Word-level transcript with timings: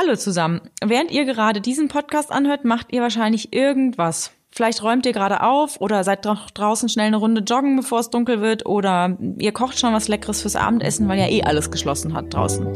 Hallo 0.00 0.16
zusammen. 0.16 0.62
Während 0.82 1.10
ihr 1.10 1.26
gerade 1.26 1.60
diesen 1.60 1.88
Podcast 1.88 2.32
anhört, 2.32 2.64
macht 2.64 2.90
ihr 2.90 3.02
wahrscheinlich 3.02 3.52
irgendwas. 3.52 4.30
Vielleicht 4.50 4.82
räumt 4.82 5.04
ihr 5.04 5.12
gerade 5.12 5.42
auf 5.42 5.78
oder 5.78 6.04
seid 6.04 6.24
draußen 6.24 6.88
schnell 6.88 7.08
eine 7.08 7.18
Runde 7.18 7.42
joggen, 7.42 7.76
bevor 7.76 8.00
es 8.00 8.08
dunkel 8.08 8.40
wird 8.40 8.64
oder 8.64 9.18
ihr 9.36 9.52
kocht 9.52 9.78
schon 9.78 9.92
was 9.92 10.08
Leckeres 10.08 10.40
fürs 10.40 10.56
Abendessen, 10.56 11.06
weil 11.06 11.18
ja 11.18 11.28
eh 11.28 11.42
alles 11.42 11.70
geschlossen 11.70 12.14
hat 12.14 12.32
draußen. 12.32 12.66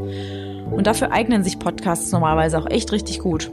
Und 0.71 0.87
dafür 0.87 1.13
eignen 1.13 1.43
sich 1.43 1.59
Podcasts 1.59 2.13
normalerweise 2.13 2.59
auch 2.59 2.69
echt 2.69 2.93
richtig 2.93 3.21
gut. 3.21 3.51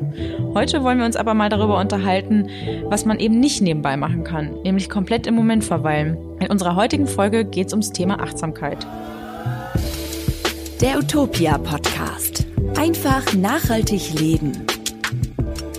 Heute 0.54 0.84
wollen 0.84 1.00
wir 1.00 1.06
uns 1.06 1.16
aber 1.16 1.34
mal 1.34 1.50
darüber 1.50 1.80
unterhalten, 1.80 2.50
was 2.88 3.06
man 3.06 3.20
eben 3.20 3.40
nicht 3.40 3.62
nebenbei 3.62 3.96
machen 3.96 4.26
kann, 4.26 4.54
nämlich 4.64 4.90
komplett 4.90 5.28
im 5.28 5.36
Moment 5.36 5.64
verweilen. 5.64 6.18
In 6.42 6.48
unserer 6.48 6.76
heutigen 6.76 7.08
Folge 7.08 7.46
geht 7.46 7.68
es 7.68 7.74
ums 7.74 7.94
Thema 7.94 8.20
Achtsamkeit. 8.20 8.86
Der 10.82 10.98
Utopia 10.98 11.58
Podcast. 11.58 12.51
Einfach 12.78 13.34
nachhaltig 13.34 14.14
leben. 14.20 14.66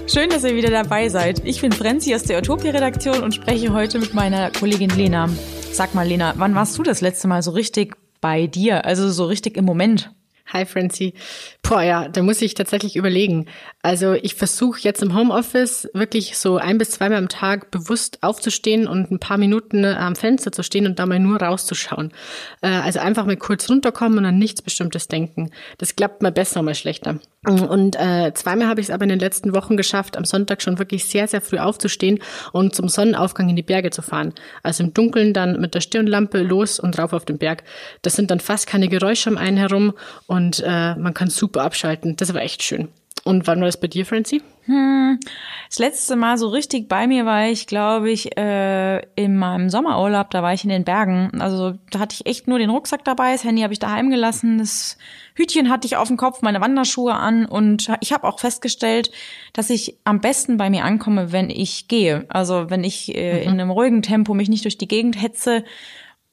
Schön, 0.07 0.31
dass 0.31 0.45
ihr 0.45 0.55
wieder 0.55 0.71
dabei 0.71 1.09
seid. 1.09 1.45
Ich 1.45 1.61
bin 1.61 1.73
Frenzi 1.73 2.15
aus 2.15 2.25
der 2.25 2.39
Utopia-Redaktion 2.39 3.23
und 3.23 3.35
spreche 3.35 3.73
heute 3.73 3.99
mit 3.99 4.15
meiner 4.15 4.51
Kollegin 4.51 4.91
Lena. 4.91 5.29
Sag 5.73 5.95
mal, 5.95 6.07
Lena, 6.07 6.35
wann 6.37 6.55
warst 6.55 6.79
du 6.79 6.83
das 6.83 7.01
letzte 7.01 7.29
Mal 7.29 7.43
so 7.43 7.53
richtig 7.53 7.97
bei 8.21 8.47
dir? 8.47 8.85
Also 8.85 9.11
so 9.11 9.25
richtig 9.25 9.57
im 9.57 9.65
Moment? 9.65 10.13
Hi 10.47 10.67
Francie. 10.67 11.15
Boah, 11.63 11.83
ja, 11.83 12.09
da 12.09 12.23
muss 12.23 12.43
ich 12.43 12.55
tatsächlich 12.55 12.97
überlegen. 12.97 13.47
Also 13.81 14.13
ich 14.13 14.35
versuche 14.35 14.81
jetzt 14.81 15.03
im 15.03 15.17
Homeoffice 15.17 15.89
wirklich 15.95 16.37
so 16.37 16.57
ein 16.57 16.79
bis 16.79 16.91
zweimal 16.91 17.19
am 17.19 17.29
Tag 17.29 17.71
bewusst 17.71 18.19
aufzustehen 18.23 18.87
und 18.87 19.11
ein 19.11 19.19
paar 19.19 19.39
Minuten 19.39 19.85
äh, 19.85 19.95
am 19.99 20.17
Fenster 20.17 20.53
zu 20.53 20.63
stehen 20.63 20.87
und 20.87 20.99
dabei 20.99 21.19
nur 21.19 21.41
rauszuschauen. 21.41 22.13
Äh, 22.61 22.69
also 22.69 22.99
einfach 22.99 23.25
mal 23.25 23.37
kurz 23.37 23.71
runterkommen 23.71 24.19
und 24.19 24.27
an 24.27 24.39
nichts 24.39 24.61
Bestimmtes 24.61 25.09
denken. 25.09 25.51
Das 25.79 25.97
klappt 25.97 26.23
mal 26.23 26.33
besser, 26.33 26.63
mal 26.63 26.75
schlechter. 26.75 27.19
Und 27.45 27.97
äh, 27.97 28.33
zweimal 28.35 28.69
habe 28.69 28.81
ich 28.81 28.87
es 28.87 28.91
aber 28.93 29.03
in 29.03 29.09
den 29.09 29.19
letzten 29.19 29.53
Wochen 29.53 29.77
geschafft, 29.77 30.17
am 30.17 30.25
Sonntag 30.25 30.63
schon 30.63 30.79
wirklich 30.79 31.07
sehr, 31.07 31.27
sehr 31.27 31.41
früh 31.41 31.59
aufzustehen 31.59 32.21
und 32.53 32.77
zum 32.77 32.89
Sonnenaufgang 32.89 33.49
in 33.49 33.57
die 33.57 33.65
Berge 33.65 33.91
zu 33.91 34.01
fahren. 34.01 34.33
Also 34.63 34.85
im 34.85 34.95
Dunkeln 34.95 35.33
dann 35.33 35.61
mit 35.61 35.75
der 35.75 35.81
Stirnlampe 35.81 36.41
los 36.41 36.79
und 36.79 36.97
rauf 37.01 37.13
auf 37.13 37.25
den 37.25 37.39
Berg. 37.39 37.65
Das 38.03 38.15
sind 38.15 38.31
dann 38.31 38.39
fast 38.39 38.69
keine 38.69 38.87
Geräusche 38.87 39.29
um 39.29 39.39
einen 39.39 39.57
herum 39.57 39.95
und 40.33 40.63
äh, 40.67 40.95
man 40.95 41.13
kann 41.13 41.29
super 41.29 41.63
abschalten. 41.63 42.17
Das 42.17 42.33
war 42.33 42.41
echt 42.41 42.63
schön. 42.63 42.89
Und 43.23 43.47
wann 43.47 43.61
war 43.61 43.67
das 43.67 43.79
bei 43.79 43.87
dir, 43.87 44.07
Francie? 44.07 44.43
Hm, 44.65 45.21
das 45.69 45.79
letzte 45.79 46.17
Mal 46.17 46.39
so 46.39 46.49
richtig 46.49 46.89
bei 46.89 47.07
mir 47.07 47.27
war 47.27 47.47
ich, 47.49 47.67
glaube 47.67 48.11
ich, 48.11 48.37
äh, 48.39 49.03
in 49.15 49.37
meinem 49.37 49.69
Sommerurlaub. 49.69 50.31
Da 50.31 50.43
war 50.43 50.55
ich 50.55 50.65
in 50.65 50.71
den 50.71 50.85
Bergen. 50.85 51.39
Also 51.41 51.75
da 51.91 51.99
hatte 51.99 52.17
ich 52.19 52.25
echt 52.25 52.49
nur 52.49 52.59
den 52.59 52.71
Rucksack 52.71 53.05
dabei. 53.05 53.33
Das 53.33 53.45
Handy 53.45 53.61
habe 53.61 53.75
ich 53.75 53.79
daheim 53.79 54.09
gelassen. 54.09 54.57
Das 54.57 54.97
Hütchen 55.35 55.69
hatte 55.69 55.87
ich 55.87 55.97
auf 55.97 56.09
dem 56.09 56.17
Kopf, 56.17 56.41
meine 56.41 56.63
Wanderschuhe 56.63 57.13
an. 57.13 57.45
Und 57.45 57.91
ich 58.01 58.15
habe 58.15 58.27
auch 58.27 58.41
festgestellt, 58.41 59.11
dass 59.53 59.69
ich 59.69 59.99
am 60.05 60.21
besten 60.21 60.57
bei 60.57 60.71
mir 60.71 60.85
ankomme, 60.85 61.31
wenn 61.31 61.51
ich 61.51 61.89
gehe. 61.89 62.25
Also 62.31 62.71
wenn 62.71 62.85
ich 62.85 63.15
äh, 63.15 63.35
mhm. 63.35 63.43
in 63.43 63.61
einem 63.61 63.71
ruhigen 63.71 64.01
Tempo 64.01 64.33
mich 64.33 64.49
nicht 64.49 64.65
durch 64.65 64.79
die 64.79 64.89
Gegend 64.89 65.21
hetze 65.21 65.63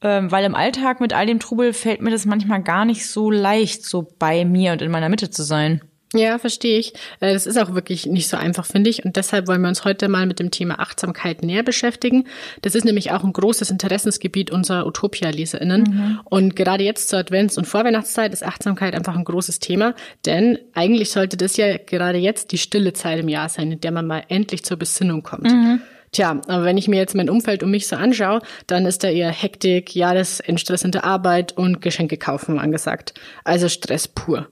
ähm, 0.01 0.31
weil 0.31 0.45
im 0.45 0.55
Alltag 0.55 1.01
mit 1.01 1.13
all 1.13 1.25
dem 1.25 1.39
Trubel 1.39 1.73
fällt 1.73 2.01
mir 2.01 2.11
das 2.11 2.25
manchmal 2.25 2.63
gar 2.63 2.85
nicht 2.85 3.07
so 3.07 3.31
leicht, 3.31 3.85
so 3.85 4.07
bei 4.17 4.45
mir 4.45 4.73
und 4.73 4.81
in 4.81 4.91
meiner 4.91 5.09
Mitte 5.09 5.29
zu 5.29 5.43
sein. 5.43 5.81
Ja, 6.15 6.39
verstehe 6.39 6.79
ich. 6.79 6.93
Äh, 7.19 7.33
das 7.33 7.45
ist 7.45 7.57
auch 7.57 7.75
wirklich 7.75 8.07
nicht 8.07 8.29
so 8.29 8.37
einfach, 8.37 8.65
finde 8.65 8.89
ich. 8.89 9.05
Und 9.05 9.15
deshalb 9.15 9.47
wollen 9.47 9.61
wir 9.61 9.67
uns 9.67 9.85
heute 9.85 10.07
mal 10.09 10.25
mit 10.25 10.39
dem 10.39 10.49
Thema 10.49 10.79
Achtsamkeit 10.79 11.43
näher 11.43 11.61
beschäftigen. 11.61 12.25
Das 12.63 12.73
ist 12.73 12.83
nämlich 12.83 13.11
auch 13.11 13.23
ein 13.23 13.33
großes 13.33 13.69
Interessensgebiet 13.69 14.49
unserer 14.49 14.87
Utopia-LeserInnen. 14.87 15.83
Mhm. 15.83 16.19
Und 16.25 16.55
gerade 16.55 16.83
jetzt 16.83 17.09
zur 17.09 17.19
Advents- 17.19 17.57
und 17.57 17.65
Vorweihnachtszeit 17.65 18.33
ist 18.33 18.43
Achtsamkeit 18.43 18.95
einfach 18.95 19.15
ein 19.15 19.23
großes 19.23 19.59
Thema. 19.59 19.93
Denn 20.25 20.57
eigentlich 20.73 21.11
sollte 21.11 21.37
das 21.37 21.57
ja 21.57 21.77
gerade 21.77 22.17
jetzt 22.17 22.51
die 22.51 22.57
stille 22.57 22.93
Zeit 22.93 23.19
im 23.19 23.29
Jahr 23.29 23.49
sein, 23.49 23.71
in 23.71 23.81
der 23.81 23.91
man 23.91 24.07
mal 24.07 24.23
endlich 24.29 24.63
zur 24.63 24.77
Besinnung 24.77 25.21
kommt. 25.21 25.51
Mhm. 25.51 25.81
Tja, 26.11 26.41
aber 26.47 26.63
wenn 26.63 26.77
ich 26.77 26.87
mir 26.87 26.97
jetzt 26.97 27.15
mein 27.15 27.29
Umfeld 27.29 27.61
um 27.61 27.71
mich 27.71 27.87
so 27.87 27.95
anschaue, 27.95 28.41
dann 28.67 28.85
ist 28.85 29.03
da 29.03 29.09
eher 29.09 29.31
Hektik, 29.31 29.95
Jahresendstress 29.95 30.83
in 30.83 30.91
der 30.91 31.03
Arbeit 31.03 31.55
und 31.55 31.81
Geschenke 31.81 32.17
kaufen 32.17 32.59
angesagt. 32.59 33.13
Also 33.43 33.69
Stress 33.69 34.07
pur. 34.07 34.47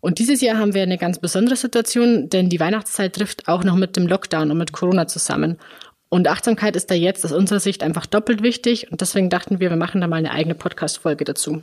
Und 0.00 0.18
dieses 0.18 0.40
Jahr 0.40 0.58
haben 0.58 0.74
wir 0.74 0.82
eine 0.82 0.98
ganz 0.98 1.18
besondere 1.18 1.56
Situation, 1.56 2.28
denn 2.30 2.48
die 2.48 2.58
Weihnachtszeit 2.58 3.14
trifft 3.14 3.48
auch 3.48 3.64
noch 3.64 3.76
mit 3.76 3.96
dem 3.96 4.06
Lockdown 4.06 4.50
und 4.50 4.58
mit 4.58 4.72
Corona 4.72 5.06
zusammen. 5.06 5.58
Und 6.08 6.26
Achtsamkeit 6.26 6.74
ist 6.74 6.90
da 6.90 6.94
jetzt 6.94 7.24
aus 7.24 7.32
unserer 7.32 7.60
Sicht 7.60 7.82
einfach 7.82 8.06
doppelt 8.06 8.42
wichtig 8.42 8.90
und 8.90 9.00
deswegen 9.00 9.30
dachten 9.30 9.60
wir, 9.60 9.70
wir 9.70 9.76
machen 9.76 10.00
da 10.00 10.08
mal 10.08 10.16
eine 10.16 10.32
eigene 10.32 10.56
Podcast-Folge 10.56 11.24
dazu. 11.24 11.62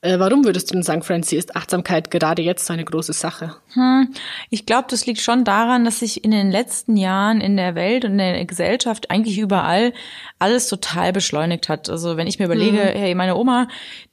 Äh, 0.00 0.20
warum 0.20 0.44
würdest 0.44 0.70
du 0.70 0.74
denn 0.74 0.84
sagen, 0.84 1.02
Francie, 1.02 1.36
ist 1.36 1.56
Achtsamkeit 1.56 2.10
gerade 2.12 2.40
jetzt 2.40 2.66
so 2.66 2.72
eine 2.72 2.84
große 2.84 3.12
Sache? 3.12 3.56
Hm, 3.72 4.14
ich 4.48 4.64
glaube, 4.64 4.86
das 4.88 5.06
liegt 5.06 5.20
schon 5.20 5.44
daran, 5.44 5.84
dass 5.84 5.98
sich 5.98 6.24
in 6.24 6.30
den 6.30 6.52
letzten 6.52 6.96
Jahren 6.96 7.40
in 7.40 7.56
der 7.56 7.74
Welt 7.74 8.04
und 8.04 8.12
in 8.12 8.18
der 8.18 8.44
Gesellschaft 8.44 9.10
eigentlich 9.10 9.38
überall 9.38 9.92
alles 10.38 10.68
total 10.68 11.12
beschleunigt 11.12 11.68
hat. 11.68 11.90
Also 11.90 12.16
wenn 12.16 12.28
ich 12.28 12.38
mir 12.38 12.44
überlege, 12.44 12.76
mhm. 12.76 12.98
hey, 12.98 13.14
meine 13.16 13.36
Oma, 13.36 13.66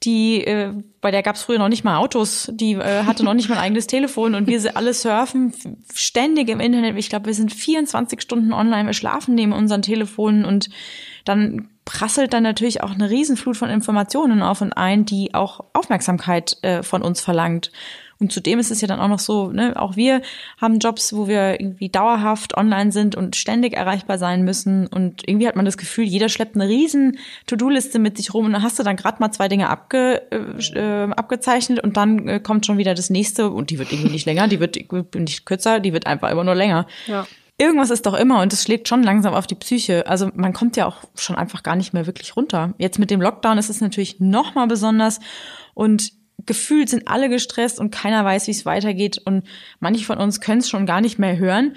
die 0.04 0.44
äh, 0.44 0.72
bei 1.02 1.12
der 1.12 1.22
gab 1.22 1.36
es 1.36 1.44
früher 1.44 1.60
noch 1.60 1.70
nicht 1.70 1.84
mal 1.84 1.98
Autos, 1.98 2.50
die 2.52 2.74
äh, 2.74 3.04
hatte 3.04 3.24
noch 3.24 3.36
nicht 3.36 3.48
mal 3.50 3.58
ein 3.58 3.66
eigenes 3.66 3.86
Telefon 3.86 4.34
und 4.34 4.48
wir 4.48 4.76
alle 4.76 4.92
surfen 4.92 5.54
ständig 5.94 6.50
im 6.50 6.60
Internet. 6.60 6.98
Ich 6.98 7.10
glaube, 7.10 7.28
wir 7.28 7.36
sind 7.36 7.54
24 7.54 8.24
Stunden 8.24 8.54
online, 8.54 8.88
wir 8.88 8.94
schlafen 8.94 9.36
neben 9.36 9.54
unseren 9.54 9.84
Telefonen 9.84 10.46
und 10.46 10.70
dann 11.26 11.70
prasselt 11.86 12.34
dann 12.34 12.44
natürlich 12.44 12.82
auch 12.82 12.92
eine 12.92 13.10
Riesenflut 13.10 13.56
von 13.56 13.70
Informationen 13.70 14.42
auf 14.42 14.62
und 14.62 14.74
ein, 14.74 15.06
die 15.06 15.34
auch 15.34 15.62
Aufmerksamkeit 15.74 16.58
äh, 16.64 16.84
von 16.84 17.04
uns 17.04 17.22
verlangt. 17.22 17.72
Und 18.18 18.32
zudem 18.32 18.60
ist 18.60 18.72
es 18.72 18.80
ja 18.80 18.88
dann 18.88 19.00
auch 19.02 19.10
noch 19.10 19.20
so, 19.20 19.52
ne, 19.52 19.74
auch 19.76 19.98
wir 19.98 20.22
haben 20.60 20.80
Jobs, 20.80 21.14
wo 21.14 21.28
wir 21.28 21.60
irgendwie 21.60 21.90
dauerhaft 21.90 22.56
online 22.56 22.92
sind 22.92 23.16
und 23.16 23.36
ständig 23.36 23.74
erreichbar 23.74 24.18
sein 24.18 24.44
müssen. 24.44 24.88
Und 24.88 25.28
irgendwie 25.28 25.48
hat 25.48 25.58
man 25.58 25.66
das 25.66 25.78
Gefühl, 25.78 26.06
jeder 26.06 26.30
schleppt 26.30 26.56
eine 26.56 26.68
riesen 26.68 27.20
To-Do-Liste 27.46 28.00
mit 28.00 28.16
sich 28.18 28.34
rum 28.34 28.46
und 28.46 28.54
dann 28.54 28.64
hast 28.64 28.80
du 28.80 28.84
dann 28.84 28.96
gerade 28.96 29.18
mal 29.20 29.32
zwei 29.32 29.50
Dinge 29.50 29.70
abge, 29.70 30.22
äh, 30.32 30.78
äh, 30.80 31.12
abgezeichnet 31.12 31.82
und 31.82 31.98
dann 31.98 32.28
äh, 32.28 32.40
kommt 32.40 32.66
schon 32.66 32.78
wieder 32.78 32.94
das 32.94 33.10
nächste 33.10 33.50
und 33.50 33.70
die 33.70 33.80
wird 33.80 33.92
irgendwie 33.92 34.12
nicht 34.12 34.26
länger, 34.26 34.48
die 34.48 34.62
wird 34.62 34.78
nicht 35.16 35.46
kürzer, 35.46 35.82
die 35.82 35.92
wird 35.92 36.08
einfach 36.08 36.32
immer 36.32 36.46
nur 36.46 36.56
länger. 36.56 36.88
Ja 37.08 37.28
irgendwas 37.58 37.90
ist 37.90 38.06
doch 38.06 38.14
immer 38.14 38.42
und 38.42 38.52
es 38.52 38.64
schlägt 38.64 38.88
schon 38.88 39.04
langsam 39.04 39.34
auf 39.34 39.48
die 39.48 39.56
Psyche. 39.56 40.08
Also 40.08 40.30
man 40.36 40.54
kommt 40.54 40.78
ja 40.78 40.86
auch 40.86 41.04
schon 41.16 41.36
einfach 41.36 41.64
gar 41.64 41.76
nicht 41.76 41.94
mehr 41.94 42.06
wirklich 42.06 42.36
runter. 42.36 42.74
Jetzt 42.78 43.00
mit 43.00 43.12
dem 43.12 43.22
Lockdown 43.22 43.58
ist 43.58 43.70
es 43.70 43.82
natürlich 43.82 44.20
noch 44.20 44.56
mal 44.56 44.68
besonders 44.68 45.20
und 45.74 46.12
gefühlt 46.46 46.90
sind 46.90 47.08
alle 47.08 47.30
gestresst 47.30 47.80
und 47.80 47.92
keiner 47.92 48.24
weiß, 48.24 48.48
wie 48.48 48.52
es 48.52 48.66
weitergeht 48.66 49.22
und 49.24 49.46
manche 49.80 50.06
von 50.06 50.18
uns 50.18 50.42
können 50.42 50.60
es 50.60 50.70
schon 50.70 50.86
gar 50.86 51.02
nicht 51.02 51.20
mehr 51.20 51.38
hören 51.38 51.76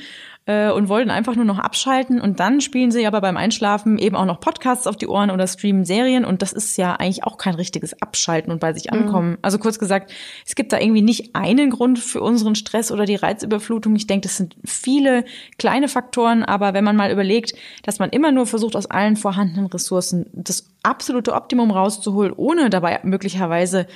äh, 0.49 0.71
und 0.71 0.89
wollen 0.89 1.11
einfach 1.11 1.37
nur 1.37 1.45
noch 1.45 1.59
abschalten 1.59 2.21
und 2.21 2.41
dann 2.41 2.61
spielen 2.61 2.91
sie 2.91 3.07
aber 3.07 3.21
beim 3.21 3.37
Einschlafen 3.37 3.99
eben 3.99 4.17
auch 4.17 4.25
noch 4.25 4.41
Podcasts 4.41 4.87
auf 4.87 4.97
die 4.97 5.07
Ohren 5.07 5.31
oder 5.31 5.47
streamen 5.47 5.85
Serien 5.85 6.25
und 6.25 6.41
das 6.41 6.53
ist 6.53 6.77
ja 6.79 6.95
eigentlich 6.95 7.23
auch 7.25 7.37
kein 7.37 7.55
richtiges 7.55 8.01
Abschalten 8.01 8.51
und 8.51 8.59
bei 8.59 8.73
sich 8.73 8.91
mhm. 8.91 8.99
ankommen. 8.99 9.31
Mhm. 9.33 9.39
Also 9.43 9.59
kurz 9.59 9.79
gesagt, 9.79 10.11
es 10.47 10.55
gibt 10.55 10.73
da 10.73 10.81
irgendwie 10.81 11.03
nicht 11.03 11.37
einen 11.37 11.71
Grund 11.71 11.99
für 11.99 12.23
unseren 12.23 12.55
Stress 12.55 12.91
oder 12.91 13.05
die 13.05 13.17
Reizüberflutung. 13.17 13.95
Ich 13.95 14.07
denke, 14.07 14.27
das 14.27 14.39
sind 14.39 14.57
viele 14.65 15.25
kleine 15.59 15.87
Faktoren, 15.87 16.43
aber 16.43 16.73
wenn 16.73 16.85
man 16.85 16.97
mal 16.97 17.13
überlegt, 17.13 17.53
dass 17.83 17.99
man 17.99 18.09
immer 18.09 18.33
nur 18.33 18.47
versucht, 18.47 18.75
aus 18.75 18.87
allen 18.87 19.17
vorhandenen 19.17 19.67
Ressourcen 19.67 20.27
das 20.33 20.71
absolute 20.83 21.35
Optimum 21.35 21.71
rauszuholen, 21.71 22.33
ohne 22.35 22.71
dabei 22.71 23.01
möglicherweise 23.03 23.87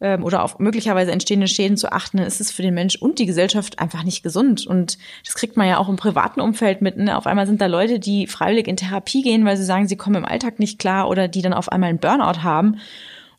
ähm, 0.00 0.24
oder 0.24 0.42
auf 0.42 0.58
möglicherweise 0.58 1.12
entstehende 1.12 1.48
Schäden 1.48 1.76
zu 1.76 1.92
achten, 1.92 2.18
dann 2.18 2.26
ist 2.26 2.40
es 2.40 2.50
für 2.50 2.62
den 2.62 2.74
Mensch 2.74 2.96
und 2.96 3.18
die 3.18 3.26
Gesellschaft 3.26 3.78
einfach 3.78 4.02
nicht 4.02 4.22
gesund. 4.22 4.66
Und 4.66 4.98
das 5.24 5.34
kriegt 5.34 5.56
man 5.56 5.68
ja 5.68 5.78
auch 5.78 5.88
im 5.88 5.96
privaten 5.96 6.40
Umfeld 6.40 6.82
mit. 6.82 6.96
Ne? 6.96 7.16
Auf 7.16 7.26
einmal 7.26 7.46
sind 7.46 7.60
da 7.60 7.66
Leute, 7.66 7.98
die 7.98 8.26
freiwillig 8.26 8.68
in 8.68 8.76
Therapie 8.76 9.22
gehen, 9.22 9.44
weil 9.44 9.56
sie 9.56 9.64
sagen, 9.64 9.88
sie 9.88 9.96
kommen 9.96 10.16
im 10.16 10.24
Alltag 10.24 10.58
nicht 10.58 10.78
klar 10.78 11.08
oder 11.08 11.28
die 11.28 11.42
dann 11.42 11.54
auf 11.54 11.70
einmal 11.70 11.90
einen 11.90 11.98
Burnout 11.98 12.42
haben. 12.42 12.76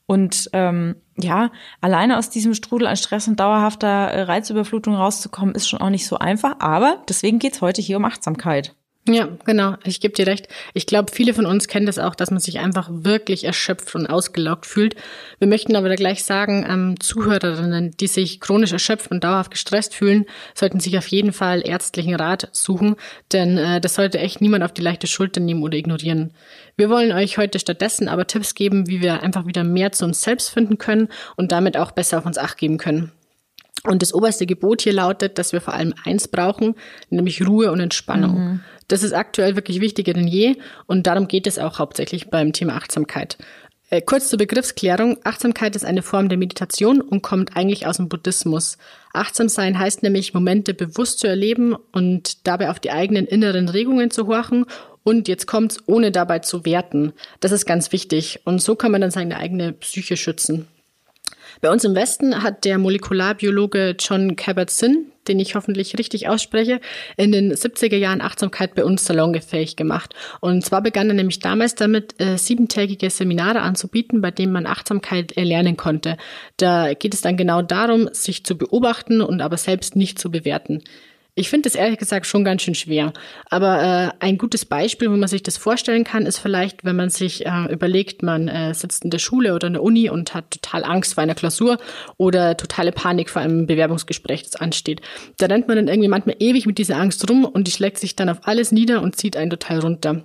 Und 0.08 0.50
ähm, 0.54 0.96
ja, 1.18 1.52
alleine 1.82 2.18
aus 2.18 2.30
diesem 2.30 2.54
Strudel 2.54 2.88
an 2.88 2.96
Stress 2.96 3.28
und 3.28 3.40
dauerhafter 3.40 3.88
äh, 3.88 4.22
Reizüberflutung 4.22 4.96
rauszukommen, 4.96 5.54
ist 5.54 5.68
schon 5.68 5.82
auch 5.82 5.90
nicht 5.90 6.08
so 6.08 6.18
einfach. 6.18 6.56
Aber 6.60 7.04
deswegen 7.10 7.40
geht's 7.40 7.62
heute 7.62 7.82
hier 7.82 7.98
um 7.98 8.06
Achtsamkeit. 8.06 8.74
Ja, 9.10 9.30
genau. 9.46 9.76
Ich 9.86 10.02
gebe 10.02 10.14
dir 10.14 10.28
recht. 10.28 10.50
Ich 10.74 10.86
glaube, 10.86 11.12
viele 11.14 11.34
von 11.34 11.46
uns 11.46 11.68
kennen 11.70 11.86
das 11.86 11.98
auch, 11.98 12.14
dass 12.14 12.30
man 12.30 12.42
sich 12.42 12.60
einfach 12.60 12.90
wirklich 12.92 13.46
erschöpft 13.46 13.96
und 13.96 14.06
ausgelaugt 14.06 14.66
fühlt. 14.66 14.96
Wir 15.40 15.48
möchten 15.48 15.78
aber 15.78 15.88
da 15.88 15.96
gleich 15.96 16.26
sagen, 16.26 16.66
ähm, 16.68 17.00
Zuhörerinnen, 17.00 17.92
die 17.92 18.08
sich 18.08 18.42
chronisch 18.42 18.74
erschöpft 18.74 19.10
und 19.10 19.24
dauerhaft 19.24 19.52
gestresst 19.52 19.96
fühlen, 19.96 20.26
sollten 20.54 20.82
sich 20.82 20.98
auf 20.98 21.08
jeden 21.08 21.32
Fall 21.32 21.66
ärztlichen 21.66 22.16
Rat 22.16 22.50
suchen, 22.52 22.98
denn 23.32 23.58
äh, 23.58 23.80
das 23.80 23.96
sollte 23.96 24.20
echt 24.20 24.42
niemand 24.42 24.64
auf 24.64 24.74
die 24.74 24.82
leichte 24.82 25.08
Schulter 25.08 25.40
nehmen 25.40 25.64
oder 25.64 25.78
ignorieren. 25.78 26.34
Wir 26.76 26.90
wollen 26.90 27.14
euch 27.14 27.38
heute 27.38 27.60
stattdessen 27.60 28.10
aber 28.10 28.28
Tipps 28.28 28.56
geben, 28.56 28.88
wie 28.88 29.02
wir 29.02 29.24
einfach 29.24 29.46
wieder 29.46 29.64
mehr 29.64 29.94
zu 29.94 30.04
uns 30.04 30.22
selbst 30.22 30.50
finden 30.50 30.78
können 30.78 31.08
und 31.38 31.52
damit 31.54 31.78
auch 31.78 31.92
besser 31.92 32.18
auf 32.18 32.26
uns 32.26 32.38
acht 32.38 32.58
geben 32.58 32.78
können. 32.78 33.12
Und 33.84 34.02
das 34.02 34.14
oberste 34.14 34.46
Gebot 34.46 34.82
hier 34.82 34.94
lautet, 34.94 35.38
dass 35.38 35.54
wir 35.54 35.62
vor 35.62 35.74
allem 35.74 35.94
eins 36.04 36.28
brauchen, 36.28 36.76
nämlich 37.10 37.46
Ruhe 37.46 37.72
und 37.72 37.80
Entspannung. 37.80 38.40
Mhm. 38.40 38.60
Das 38.88 39.04
ist 39.04 39.14
aktuell 39.14 39.56
wirklich 39.56 39.82
wichtiger 39.82 40.14
denn 40.14 40.28
je 40.28 40.56
und 40.86 41.08
darum 41.08 41.28
geht 41.28 41.46
es 41.48 41.60
auch 41.60 41.80
hauptsächlich 41.80 42.30
beim 42.30 42.54
Thema 42.54 42.76
Achtsamkeit. 42.76 43.38
Äh, 43.90 44.02
kurz 44.02 44.30
zur 44.30 44.38
Begriffsklärung. 44.38 45.18
Achtsamkeit 45.24 45.76
ist 45.76 45.86
eine 45.86 46.02
Form 46.02 46.28
der 46.28 46.38
Meditation 46.38 47.00
und 47.00 47.22
kommt 47.22 47.56
eigentlich 47.56 47.88
aus 47.88 47.98
dem 47.98 48.10
Buddhismus. 48.10 48.78
Achtsam 49.14 49.48
sein 49.48 49.80
heißt 49.80 50.04
nämlich, 50.04 50.34
Momente 50.34 50.74
bewusst 50.74 51.20
zu 51.20 51.28
erleben 51.28 51.76
und 51.94 52.46
dabei 52.48 52.70
auf 52.70 52.80
die 52.80 52.92
eigenen 52.92 53.26
inneren 53.26 53.70
Regungen 53.70 54.12
zu 54.12 54.28
horchen 54.28 54.66
und 55.04 55.30
jetzt 55.30 55.48
kommt's, 55.48 55.78
ohne 55.86 56.12
dabei 56.12 56.40
zu 56.40 56.66
werten. 56.66 57.14
Das 57.40 57.54
ist 57.54 57.66
ganz 57.66 57.94
wichtig. 57.94 58.42
Und 58.44 58.62
so 58.62 58.76
kann 58.76 58.92
man 58.92 59.00
dann 59.00 59.12
seine 59.12 59.38
eigene 59.38 59.72
Psyche 59.72 60.18
schützen. 60.18 60.68
Bei 61.62 61.72
uns 61.72 61.84
im 61.84 61.96
Westen 61.96 62.44
hat 62.44 62.66
der 62.66 62.78
Molekularbiologe 62.78 63.96
John 64.00 64.36
Kabat-Zinn, 64.36 65.12
den 65.28 65.40
ich 65.40 65.56
hoffentlich 65.56 65.98
richtig 65.98 66.30
ausspreche, 66.30 66.80
in 67.18 67.32
den 67.32 67.54
70er 67.54 67.98
Jahren 67.98 68.22
Achtsamkeit 68.22 68.76
bei 68.76 68.86
uns 68.86 69.06
salongefähig 69.06 69.76
gemacht. 69.76 70.14
Und 70.40 70.64
zwar 70.64 70.82
begann 70.82 71.10
er 71.10 71.16
nämlich 71.16 71.40
damals 71.40 71.76
damit, 71.76 72.20
äh, 72.22 72.38
siebentägige 72.38 73.10
Seminare 73.10 73.62
anzubieten, 73.62 74.22
bei 74.22 74.32
denen 74.32 74.54
man 74.54 74.66
Achtsamkeit 74.66 75.34
erlernen 75.34 75.78
konnte. 75.78 76.18
Da 76.58 76.94
geht 76.94 77.14
es 77.14 77.22
dann 77.22 77.38
genau 77.38 77.62
darum, 77.62 78.10
sich 78.12 78.44
zu 78.44 78.58
beobachten 78.58 79.22
und 79.22 79.42
aber 79.42 79.58
selbst 79.58 79.96
nicht 79.96 80.20
zu 80.20 80.32
bewerten. 80.32 80.84
Ich 81.40 81.50
finde 81.50 81.70
das 81.70 81.76
ehrlich 81.76 82.00
gesagt 82.00 82.26
schon 82.26 82.44
ganz 82.44 82.64
schön 82.64 82.74
schwer. 82.74 83.14
Aber 83.52 84.12
äh, 84.20 84.26
ein 84.26 84.40
gutes 84.40 84.66
Beispiel, 84.66 85.12
wo 85.12 85.16
man 85.16 85.30
sich 85.30 85.44
das 85.44 85.56
vorstellen 85.56 86.04
kann, 86.04 86.26
ist 86.26 86.40
vielleicht, 86.40 86.84
wenn 86.84 86.96
man 86.96 87.12
sich 87.12 87.46
äh, 87.46 87.72
überlegt, 87.72 88.24
man 88.24 88.48
äh, 88.48 88.74
sitzt 88.74 89.04
in 89.04 89.12
der 89.12 89.20
Schule 89.20 89.54
oder 89.54 89.68
in 89.68 89.74
der 89.74 89.84
Uni 89.84 90.10
und 90.10 90.34
hat 90.34 90.50
total 90.50 90.84
Angst 90.84 91.14
vor 91.14 91.22
einer 91.22 91.36
Klausur 91.36 91.78
oder 92.18 92.58
totale 92.58 92.92
Panik 92.92 93.30
vor 93.30 93.44
einem 93.44 93.68
Bewerbungsgespräch, 93.68 94.42
das 94.42 94.56
ansteht. 94.56 95.02
Da 95.38 95.46
rennt 95.46 95.68
man 95.68 95.78
dann 95.78 95.88
irgendwie 95.88 96.10
manchmal 96.10 96.38
ewig 96.40 96.66
mit 96.66 96.80
dieser 96.80 96.98
Angst 96.98 97.30
rum 97.30 97.46
und 97.46 97.68
die 97.68 97.72
schlägt 97.72 98.00
sich 98.00 98.16
dann 98.16 98.30
auf 98.30 98.40
alles 98.42 98.72
nieder 98.72 99.04
und 99.04 99.16
zieht 99.16 99.38
einen 99.38 99.52
total 99.52 99.78
runter. 99.78 100.24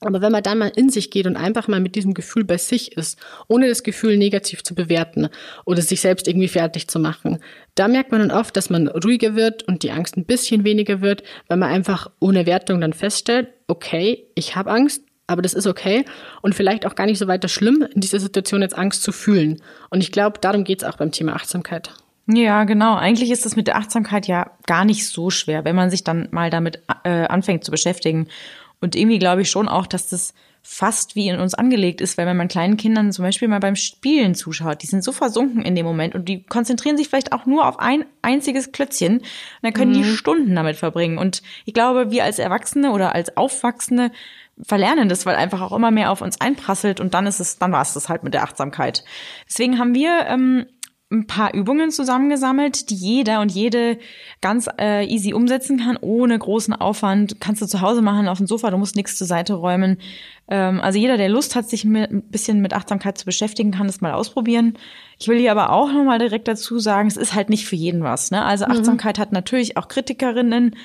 Aber 0.00 0.22
wenn 0.22 0.32
man 0.32 0.42
dann 0.42 0.58
mal 0.58 0.72
in 0.74 0.90
sich 0.90 1.10
geht 1.10 1.26
und 1.26 1.36
einfach 1.36 1.66
mal 1.66 1.80
mit 1.80 1.96
diesem 1.96 2.14
Gefühl 2.14 2.44
bei 2.44 2.56
sich 2.56 2.96
ist, 2.96 3.18
ohne 3.48 3.68
das 3.68 3.82
Gefühl 3.82 4.16
negativ 4.16 4.62
zu 4.62 4.74
bewerten 4.74 5.28
oder 5.64 5.82
sich 5.82 6.00
selbst 6.00 6.28
irgendwie 6.28 6.48
fertig 6.48 6.88
zu 6.88 7.00
machen, 7.00 7.38
da 7.74 7.88
merkt 7.88 8.12
man 8.12 8.20
dann 8.20 8.30
oft, 8.30 8.56
dass 8.56 8.70
man 8.70 8.88
ruhiger 8.88 9.34
wird 9.34 9.64
und 9.64 9.82
die 9.82 9.90
Angst 9.90 10.16
ein 10.16 10.24
bisschen 10.24 10.64
weniger 10.64 11.00
wird, 11.00 11.22
weil 11.48 11.58
man 11.58 11.70
einfach 11.70 12.10
ohne 12.20 12.46
Wertung 12.46 12.80
dann 12.80 12.92
feststellt, 12.92 13.48
okay, 13.66 14.26
ich 14.34 14.54
habe 14.54 14.70
Angst, 14.70 15.02
aber 15.26 15.42
das 15.42 15.54
ist 15.54 15.66
okay 15.66 16.04
und 16.42 16.54
vielleicht 16.54 16.86
auch 16.86 16.94
gar 16.94 17.06
nicht 17.06 17.18
so 17.18 17.26
weiter 17.26 17.48
schlimm, 17.48 17.86
in 17.94 18.00
dieser 18.00 18.20
Situation 18.20 18.62
jetzt 18.62 18.76
Angst 18.78 19.02
zu 19.02 19.12
fühlen. 19.12 19.60
Und 19.90 20.00
ich 20.00 20.12
glaube, 20.12 20.38
darum 20.40 20.64
geht 20.64 20.82
es 20.82 20.88
auch 20.88 20.96
beim 20.96 21.12
Thema 21.12 21.34
Achtsamkeit. 21.34 21.90
Ja, 22.30 22.64
genau. 22.64 22.96
Eigentlich 22.96 23.30
ist 23.30 23.46
es 23.46 23.56
mit 23.56 23.68
der 23.68 23.76
Achtsamkeit 23.76 24.26
ja 24.26 24.50
gar 24.66 24.84
nicht 24.84 25.08
so 25.08 25.30
schwer, 25.30 25.64
wenn 25.64 25.74
man 25.74 25.90
sich 25.90 26.04
dann 26.04 26.28
mal 26.30 26.50
damit 26.50 26.82
äh, 27.04 27.26
anfängt 27.26 27.64
zu 27.64 27.70
beschäftigen. 27.70 28.28
Und 28.80 28.94
irgendwie 28.94 29.18
glaube 29.18 29.42
ich 29.42 29.50
schon 29.50 29.68
auch, 29.68 29.86
dass 29.86 30.08
das 30.08 30.34
fast 30.62 31.16
wie 31.16 31.28
in 31.28 31.40
uns 31.40 31.54
angelegt 31.54 32.00
ist, 32.00 32.18
weil 32.18 32.26
wenn 32.26 32.36
man 32.36 32.48
kleinen 32.48 32.76
Kindern 32.76 33.10
zum 33.10 33.24
Beispiel 33.24 33.48
mal 33.48 33.60
beim 33.60 33.76
Spielen 33.76 34.34
zuschaut, 34.34 34.82
die 34.82 34.86
sind 34.86 35.02
so 35.02 35.12
versunken 35.12 35.62
in 35.62 35.74
dem 35.74 35.86
Moment 35.86 36.14
und 36.14 36.28
die 36.28 36.42
konzentrieren 36.42 36.96
sich 36.96 37.08
vielleicht 37.08 37.32
auch 37.32 37.46
nur 37.46 37.66
auf 37.66 37.78
ein 37.78 38.04
einziges 38.22 38.70
Klötzchen 38.70 39.18
und 39.18 39.24
dann 39.62 39.72
können 39.72 39.92
mhm. 39.92 40.02
die 40.02 40.04
Stunden 40.04 40.54
damit 40.54 40.76
verbringen. 40.76 41.16
Und 41.16 41.42
ich 41.64 41.74
glaube, 41.74 42.10
wir 42.10 42.24
als 42.24 42.38
Erwachsene 42.38 42.92
oder 42.92 43.14
als 43.14 43.36
Aufwachsende 43.36 44.10
verlernen 44.60 45.08
das, 45.08 45.24
weil 45.24 45.36
einfach 45.36 45.62
auch 45.62 45.72
immer 45.72 45.90
mehr 45.90 46.10
auf 46.10 46.20
uns 46.20 46.40
einprasselt 46.40 47.00
und 47.00 47.14
dann 47.14 47.26
ist 47.26 47.40
es, 47.40 47.58
dann 47.58 47.72
war 47.72 47.82
es 47.82 47.94
das 47.94 48.08
halt 48.08 48.22
mit 48.22 48.34
der 48.34 48.42
Achtsamkeit. 48.42 49.04
Deswegen 49.48 49.78
haben 49.78 49.94
wir 49.94 50.26
ähm, 50.26 50.66
ein 51.10 51.26
paar 51.26 51.54
Übungen 51.54 51.90
zusammengesammelt, 51.90 52.90
die 52.90 52.94
jeder 52.94 53.40
und 53.40 53.50
jede 53.50 53.98
ganz 54.42 54.68
äh, 54.78 55.06
easy 55.06 55.32
umsetzen 55.32 55.78
kann, 55.78 55.96
ohne 55.98 56.38
großen 56.38 56.74
Aufwand. 56.74 57.40
Kannst 57.40 57.62
du 57.62 57.66
zu 57.66 57.80
Hause 57.80 58.02
machen, 58.02 58.28
auf 58.28 58.38
dem 58.38 58.46
Sofa, 58.46 58.70
du 58.70 58.76
musst 58.76 58.94
nichts 58.94 59.16
zur 59.16 59.26
Seite 59.26 59.54
räumen. 59.54 59.96
Ähm, 60.48 60.80
also 60.82 60.98
jeder, 60.98 61.16
der 61.16 61.30
Lust 61.30 61.56
hat, 61.56 61.70
sich 61.70 61.86
mit, 61.86 62.10
ein 62.10 62.22
bisschen 62.22 62.60
mit 62.60 62.74
Achtsamkeit 62.74 63.16
zu 63.16 63.24
beschäftigen, 63.24 63.70
kann 63.70 63.86
das 63.86 64.02
mal 64.02 64.12
ausprobieren. 64.12 64.74
Ich 65.18 65.28
will 65.28 65.38
hier 65.38 65.52
aber 65.52 65.70
auch 65.72 65.90
nochmal 65.90 66.18
direkt 66.18 66.46
dazu 66.46 66.78
sagen, 66.78 67.08
es 67.08 67.16
ist 67.16 67.34
halt 67.34 67.48
nicht 67.48 67.66
für 67.66 67.76
jeden 67.76 68.02
was. 68.02 68.30
Ne? 68.30 68.44
Also 68.44 68.66
mhm. 68.66 68.72
Achtsamkeit 68.72 69.16
mhm. 69.16 69.22
hat 69.22 69.32
natürlich 69.32 69.78
auch 69.78 69.88
Kritikerinnen, 69.88 70.76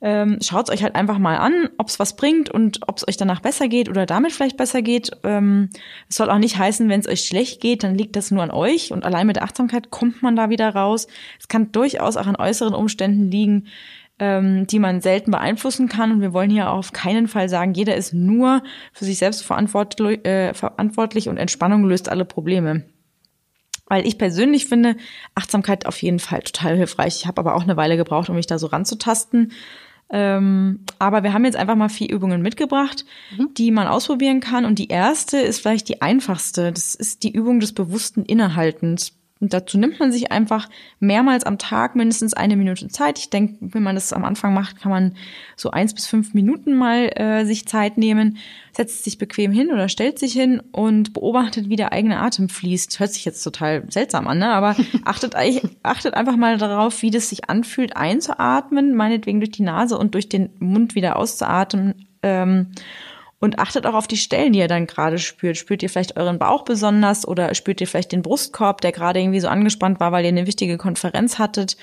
ähm, 0.00 0.38
Schaut 0.40 0.70
euch 0.70 0.82
halt 0.84 0.94
einfach 0.94 1.18
mal 1.18 1.38
an, 1.38 1.70
ob 1.76 1.88
es 1.88 1.98
was 1.98 2.14
bringt 2.14 2.50
und 2.50 2.88
ob 2.88 2.98
es 2.98 3.08
euch 3.08 3.16
danach 3.16 3.40
besser 3.40 3.66
geht 3.66 3.88
oder 3.88 4.06
damit 4.06 4.32
vielleicht 4.32 4.56
besser 4.56 4.80
geht. 4.80 5.10
Ähm, 5.24 5.70
es 6.08 6.16
soll 6.16 6.30
auch 6.30 6.38
nicht 6.38 6.56
heißen, 6.56 6.88
wenn 6.88 7.00
es 7.00 7.08
euch 7.08 7.24
schlecht 7.24 7.60
geht, 7.60 7.82
dann 7.82 7.96
liegt 7.96 8.14
das 8.14 8.30
nur 8.30 8.42
an 8.42 8.52
euch 8.52 8.92
und 8.92 9.04
allein 9.04 9.26
mit 9.26 9.42
Achtsamkeit 9.42 9.90
kommt 9.90 10.22
man 10.22 10.36
da 10.36 10.50
wieder 10.50 10.72
raus. 10.72 11.08
Es 11.40 11.48
kann 11.48 11.72
durchaus 11.72 12.16
auch 12.16 12.28
an 12.28 12.36
äußeren 12.36 12.74
Umständen 12.74 13.30
liegen, 13.30 13.66
ähm, 14.20 14.68
die 14.68 14.78
man 14.78 15.00
selten 15.00 15.32
beeinflussen 15.32 15.88
kann. 15.88 16.12
Und 16.12 16.20
wir 16.20 16.32
wollen 16.32 16.50
hier 16.50 16.70
auf 16.70 16.92
keinen 16.92 17.26
Fall 17.26 17.48
sagen, 17.48 17.74
jeder 17.74 17.96
ist 17.96 18.12
nur 18.14 18.62
für 18.92 19.04
sich 19.04 19.18
selbst 19.18 19.44
verantwortlich, 19.44 20.24
äh, 20.24 20.54
verantwortlich 20.54 21.28
und 21.28 21.38
Entspannung 21.38 21.84
löst 21.84 22.08
alle 22.08 22.24
Probleme. 22.24 22.84
Weil 23.86 24.06
ich 24.06 24.18
persönlich 24.18 24.66
finde 24.66 24.96
Achtsamkeit 25.34 25.86
auf 25.86 26.00
jeden 26.02 26.18
Fall 26.18 26.42
total 26.42 26.76
hilfreich. 26.76 27.16
Ich 27.16 27.26
habe 27.26 27.40
aber 27.40 27.56
auch 27.56 27.62
eine 27.62 27.76
Weile 27.76 27.96
gebraucht, 27.96 28.28
um 28.28 28.36
mich 28.36 28.46
da 28.46 28.58
so 28.58 28.66
ranzutasten. 28.68 29.52
Ähm, 30.10 30.80
aber 30.98 31.22
wir 31.22 31.32
haben 31.32 31.44
jetzt 31.44 31.56
einfach 31.56 31.76
mal 31.76 31.88
vier 31.88 32.10
Übungen 32.10 32.40
mitgebracht, 32.40 33.04
mhm. 33.36 33.52
die 33.54 33.70
man 33.70 33.86
ausprobieren 33.86 34.40
kann. 34.40 34.64
Und 34.64 34.78
die 34.78 34.88
erste 34.88 35.38
ist 35.38 35.60
vielleicht 35.60 35.88
die 35.88 36.00
einfachste. 36.00 36.72
Das 36.72 36.94
ist 36.94 37.22
die 37.22 37.32
Übung 37.32 37.60
des 37.60 37.72
bewussten 37.72 38.24
Innehaltens. 38.24 39.17
Und 39.40 39.52
dazu 39.52 39.78
nimmt 39.78 40.00
man 40.00 40.10
sich 40.10 40.32
einfach 40.32 40.68
mehrmals 40.98 41.44
am 41.44 41.58
Tag 41.58 41.94
mindestens 41.94 42.34
eine 42.34 42.56
Minute 42.56 42.88
Zeit. 42.88 43.18
Ich 43.18 43.30
denke, 43.30 43.56
wenn 43.60 43.82
man 43.82 43.94
das 43.94 44.12
am 44.12 44.24
Anfang 44.24 44.52
macht, 44.52 44.80
kann 44.80 44.90
man 44.90 45.14
so 45.56 45.70
eins 45.70 45.94
bis 45.94 46.06
fünf 46.06 46.34
Minuten 46.34 46.74
mal 46.74 47.10
äh, 47.14 47.44
sich 47.44 47.66
Zeit 47.66 47.98
nehmen, 47.98 48.38
setzt 48.72 49.04
sich 49.04 49.18
bequem 49.18 49.52
hin 49.52 49.70
oder 49.70 49.88
stellt 49.88 50.18
sich 50.18 50.32
hin 50.32 50.60
und 50.72 51.12
beobachtet, 51.12 51.68
wie 51.68 51.76
der 51.76 51.92
eigene 51.92 52.18
Atem 52.18 52.48
fließt. 52.48 52.98
Hört 52.98 53.12
sich 53.12 53.24
jetzt 53.24 53.42
total 53.42 53.84
seltsam 53.90 54.26
an, 54.26 54.38
ne? 54.38 54.48
aber 54.48 54.74
achtet, 55.04 55.34
achtet 55.82 56.14
einfach 56.14 56.36
mal 56.36 56.58
darauf, 56.58 57.02
wie 57.02 57.10
das 57.10 57.28
sich 57.28 57.48
anfühlt, 57.48 57.96
einzuatmen, 57.96 58.94
meinetwegen 58.94 59.40
durch 59.40 59.52
die 59.52 59.62
Nase 59.62 59.96
und 59.98 60.14
durch 60.14 60.28
den 60.28 60.50
Mund 60.58 60.94
wieder 60.94 61.16
auszuatmen. 61.16 62.06
Ähm, 62.22 62.72
und 63.40 63.58
achtet 63.58 63.86
auch 63.86 63.94
auf 63.94 64.08
die 64.08 64.16
Stellen, 64.16 64.52
die 64.52 64.58
ihr 64.58 64.68
dann 64.68 64.86
gerade 64.86 65.18
spürt. 65.18 65.56
Spürt 65.56 65.82
ihr 65.82 65.90
vielleicht 65.90 66.16
euren 66.16 66.38
Bauch 66.38 66.64
besonders 66.64 67.26
oder 67.26 67.54
spürt 67.54 67.80
ihr 67.80 67.86
vielleicht 67.86 68.12
den 68.12 68.22
Brustkorb, 68.22 68.80
der 68.80 68.92
gerade 68.92 69.20
irgendwie 69.20 69.40
so 69.40 69.48
angespannt 69.48 70.00
war, 70.00 70.10
weil 70.10 70.24
ihr 70.24 70.30
eine 70.30 70.46
wichtige 70.46 70.76
Konferenz 70.76 71.38
hattet? 71.38 71.76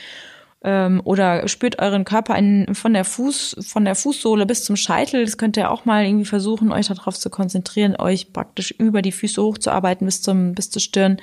Ähm, 0.63 1.01
oder 1.03 1.47
spürt 1.47 1.79
euren 1.79 2.03
Körper 2.03 2.35
in, 2.35 2.73
von 2.75 2.93
der 2.93 3.05
Fuß, 3.05 3.57
von 3.65 3.85
der 3.85 3.95
Fußsohle 3.95 4.45
bis 4.45 4.65
zum 4.65 4.75
Scheitel. 4.75 5.23
Das 5.23 5.37
könnt 5.37 5.55
ihr 5.55 5.71
auch 5.71 5.85
mal 5.85 6.05
irgendwie 6.05 6.25
versuchen, 6.25 6.73
euch 6.73 6.87
darauf 6.87 7.17
zu 7.17 7.29
konzentrieren, 7.29 7.95
euch 7.95 8.33
praktisch 8.33 8.71
über 8.71 9.01
die 9.01 9.13
Füße 9.13 9.41
hochzuarbeiten 9.41 10.05
bis 10.05 10.21
zum, 10.21 10.55
bis 10.55 10.71
zur 10.71 10.81
Stirn. 10.81 11.21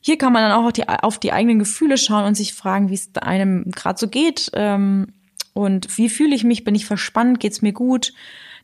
Hier 0.00 0.16
kann 0.16 0.32
man 0.32 0.42
dann 0.42 0.52
auch 0.52 0.66
auf 0.66 0.72
die, 0.72 0.88
auf 0.88 1.18
die 1.18 1.32
eigenen 1.32 1.58
Gefühle 1.58 1.98
schauen 1.98 2.24
und 2.24 2.36
sich 2.36 2.54
fragen, 2.54 2.88
wie 2.88 2.94
es 2.94 3.10
einem 3.16 3.70
gerade 3.72 3.98
so 3.98 4.08
geht. 4.08 4.50
Ähm, 4.54 5.08
und 5.52 5.98
wie 5.98 6.08
fühle 6.08 6.34
ich 6.34 6.44
mich? 6.44 6.64
Bin 6.64 6.74
ich 6.74 6.86
verspannt? 6.86 7.40
Geht's 7.40 7.60
mir 7.60 7.72
gut? 7.72 8.12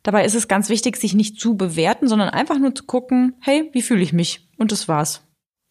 Dabei 0.02 0.24
ist 0.24 0.34
es 0.34 0.48
ganz 0.48 0.68
wichtig, 0.68 0.96
sich 0.96 1.14
nicht 1.14 1.40
zu 1.40 1.56
bewerten, 1.56 2.08
sondern 2.08 2.28
einfach 2.28 2.58
nur 2.58 2.74
zu 2.74 2.84
gucken, 2.84 3.34
hey, 3.40 3.70
wie 3.72 3.82
fühle 3.82 4.02
ich 4.02 4.12
mich? 4.12 4.48
Und 4.58 4.72
das 4.72 4.88
war's. 4.88 5.22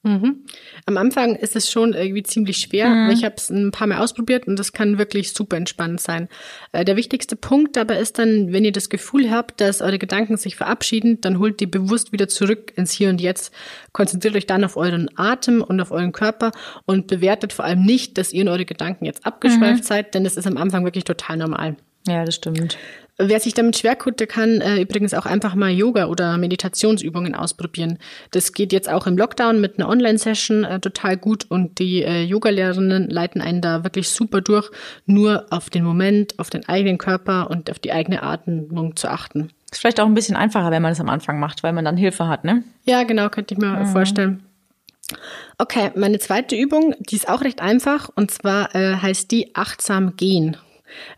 Mhm. 0.04 0.46
Am 0.88 0.98
Anfang 0.98 1.36
ist 1.36 1.56
es 1.56 1.70
schon 1.70 1.94
irgendwie 1.94 2.24
ziemlich 2.24 2.58
schwer. 2.58 2.90
Mhm. 2.90 3.12
Ich 3.12 3.24
habe 3.24 3.36
es 3.38 3.52
ein 3.52 3.70
paar 3.70 3.86
Mal 3.86 4.00
ausprobiert 4.00 4.48
und 4.48 4.58
das 4.58 4.74
kann 4.74 4.98
wirklich 4.98 5.34
super 5.34 5.58
entspannend 5.58 6.02
sein. 6.02 6.28
Äh, 6.72 6.86
der 6.86 6.96
wichtigste 6.96 7.36
Punkt 7.36 7.76
dabei 7.76 8.00
ist 8.00 8.18
dann, 8.18 8.52
wenn 8.52 8.66
ihr 8.66 8.72
das 8.72 8.90
Gefühl 8.90 9.30
habt, 9.30 9.62
dass 9.62 9.82
eure 9.82 10.00
Gedanken 10.00 10.38
sich 10.38 10.56
verabschieden, 10.56 11.22
dann 11.22 11.38
holt 11.38 11.60
die 11.60 11.68
bewusst 11.68 12.12
wieder 12.12 12.28
zurück 12.28 12.74
ins 12.76 12.94
Hier 12.94 13.10
und 13.10 13.22
Jetzt. 13.22 13.54
Konzentriert 13.92 14.36
euch 14.36 14.48
dann 14.48 14.64
auf 14.64 14.76
euren 14.76 15.08
Atem 15.18 15.62
und 15.62 15.80
auf 15.80 15.92
euren 15.92 16.14
Körper 16.14 16.52
und 16.86 17.06
bewertet 17.06 17.54
vor 17.54 17.66
allem 17.66 17.84
nicht, 17.84 18.18
dass 18.18 18.34
ihr 18.34 18.42
in 18.42 18.50
eure 18.50 18.66
Gedanken 18.66 19.06
jetzt 19.06 19.26
abgeschweift 19.28 19.84
mhm. 19.84 19.88
seid, 19.88 20.16
denn 20.16 20.24
das 20.24 20.36
ist 20.36 20.48
am 20.48 20.58
Anfang 20.58 20.84
wirklich 20.84 21.04
total 21.04 21.38
normal. 21.38 21.76
Ja, 22.08 22.26
das 22.26 22.36
stimmt. 22.36 22.80
Wer 23.24 23.40
sich 23.40 23.54
damit 23.54 23.78
schwer 23.78 23.98
tut, 23.98 24.20
der 24.20 24.28
kann 24.28 24.62
äh, 24.62 24.82
übrigens 24.82 25.14
auch 25.14 25.26
einfach 25.26 25.56
mal 25.56 25.70
Yoga 25.70 26.06
oder 26.06 26.38
Meditationsübungen 26.38 27.36
ausprobieren. 27.36 27.98
Das 28.32 28.54
geht 28.54 28.74
jetzt 28.74 28.90
auch 28.90 29.08
im 29.08 29.18
Lockdown 29.18 29.62
mit 29.62 29.78
einer 29.78 29.90
Online-Session 29.90 30.64
äh, 30.64 30.80
total 30.80 31.18
gut 31.18 31.46
und 31.50 31.80
die 31.80 32.04
äh, 32.04 32.24
Yoga-Lehrerinnen 32.24 33.10
leiten 33.10 33.42
einen 33.42 33.62
da 33.62 33.84
wirklich 33.84 34.10
super 34.10 34.42
durch, 34.42 34.70
nur 35.06 35.46
auf 35.50 35.70
den 35.70 35.84
Moment, 35.84 36.40
auf 36.40 36.50
den 36.50 36.68
eigenen 36.68 36.98
Körper 36.98 37.50
und 37.50 37.70
auf 37.70 37.80
die 37.80 37.92
eigene 37.92 38.24
Atmung 38.24 38.96
zu 38.96 39.10
achten. 39.10 39.50
Ist 39.72 39.80
vielleicht 39.80 40.00
auch 40.00 40.06
ein 40.06 40.14
bisschen 40.14 40.36
einfacher, 40.36 40.72
wenn 40.72 40.82
man 40.82 40.92
das 40.92 41.00
am 41.00 41.10
Anfang 41.10 41.40
macht, 41.40 41.64
weil 41.64 41.74
man 41.74 41.86
dann 41.86 41.98
Hilfe 41.98 42.28
hat, 42.28 42.44
ne? 42.44 42.64
Ja, 42.84 43.04
genau, 43.04 43.30
könnte 43.30 43.54
ich 43.54 43.60
mir 43.60 43.68
mhm. 43.68 43.86
vorstellen. 43.88 44.44
Okay, 45.58 45.92
meine 45.96 46.20
zweite 46.20 46.56
Übung, 46.56 46.96
die 47.00 47.16
ist 47.16 47.30
auch 47.30 47.42
recht 47.42 47.62
einfach 47.62 48.10
und 48.16 48.32
zwar 48.32 48.76
äh, 48.76 48.96
heißt 48.96 49.32
die 49.32 49.56
achtsam 49.56 50.16
gehen. 50.16 50.58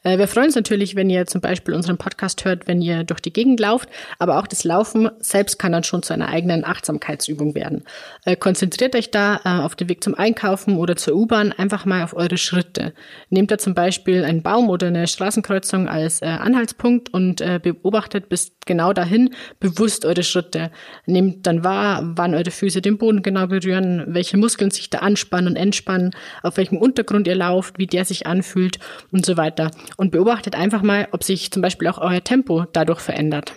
Äh, 0.04 0.18
wir 0.18 0.28
freuen 0.28 0.48
uns 0.48 0.56
natürlich, 0.56 0.96
wenn 0.96 1.10
ihr 1.10 1.26
zum 1.26 1.42
Beispiel 1.42 1.74
unseren 1.74 1.98
Podcast 1.98 2.46
hört, 2.46 2.68
wenn 2.68 2.82
ihr 2.82 3.04
durch 3.04 3.20
die 3.20 3.34
Gegend 3.34 3.60
lauft, 3.60 3.90
aber 4.20 4.40
auch 4.40 4.48
das 4.48 4.64
Laufen 4.64 5.10
selbst 5.20 5.60
kann 5.60 5.72
dann 5.72 5.84
schon 5.84 6.04
zu 6.04 6.14
einer 6.14 6.30
eigenen 6.30 6.66
Achtsamkeitsübung 6.66 7.56
werden. 7.56 7.84
Äh, 8.26 8.36
konzentriert 8.36 8.96
euch 8.96 9.12
da 9.12 9.40
äh, 9.44 9.64
auf 9.64 9.76
den 9.76 9.90
Weg 9.90 10.04
zum 10.04 10.16
Einkaufen 10.16 10.78
oder 10.78 10.96
zur 10.96 11.16
U-Bahn 11.16 11.52
einfach 11.52 11.86
mal 11.86 12.04
auf 12.04 12.16
eure 12.16 12.38
Schritte. 12.38 12.94
Nehmt 13.30 13.52
da 13.52 13.58
zum 13.58 13.74
Beispiel 13.74 14.24
einen 14.24 14.44
Baum 14.44 14.70
oder 14.70 14.88
eine 14.88 15.08
Straßenkreuzung 15.08 15.88
als 15.88 16.22
Anhaltspunkt 16.22 17.14
und 17.14 17.44
beobachtet 17.64 18.30
bis 18.30 18.54
genau 18.66 18.94
dahin 18.94 19.34
bewusst 19.60 20.06
eure 20.06 20.24
Schritte. 20.24 20.72
Nehmt 21.06 21.46
dann 21.48 21.64
wahr, 21.64 22.02
wann 22.16 22.34
eure 22.34 22.52
Füße 22.52 22.82
den 22.82 22.98
Boden 22.98 23.22
genau 23.22 23.48
berühren, 23.48 24.04
welche 24.08 24.38
Muskeln 24.38 24.72
sich 24.72 24.90
da 24.90 25.00
anspannen 25.00 25.54
und 25.54 25.56
entspannen, 25.56 26.12
auf 26.42 26.58
welchem 26.58 26.78
Untergrund 26.78 27.28
ihr 27.28 27.36
lauft, 27.36 27.78
wie 27.78 27.88
der 27.88 28.06
sich 28.06 28.28
anfühlt 28.28 28.80
und 29.12 29.26
so 29.26 29.38
weiter. 29.38 29.63
Und 29.98 30.12
beobachtet 30.12 30.56
einfach 30.56 30.82
mal, 30.82 31.08
ob 31.12 31.24
sich 31.24 31.52
zum 31.52 31.62
Beispiel 31.62 31.88
auch 31.88 32.00
euer 32.00 32.24
Tempo 32.24 32.66
dadurch 32.74 33.00
verändert. 33.00 33.54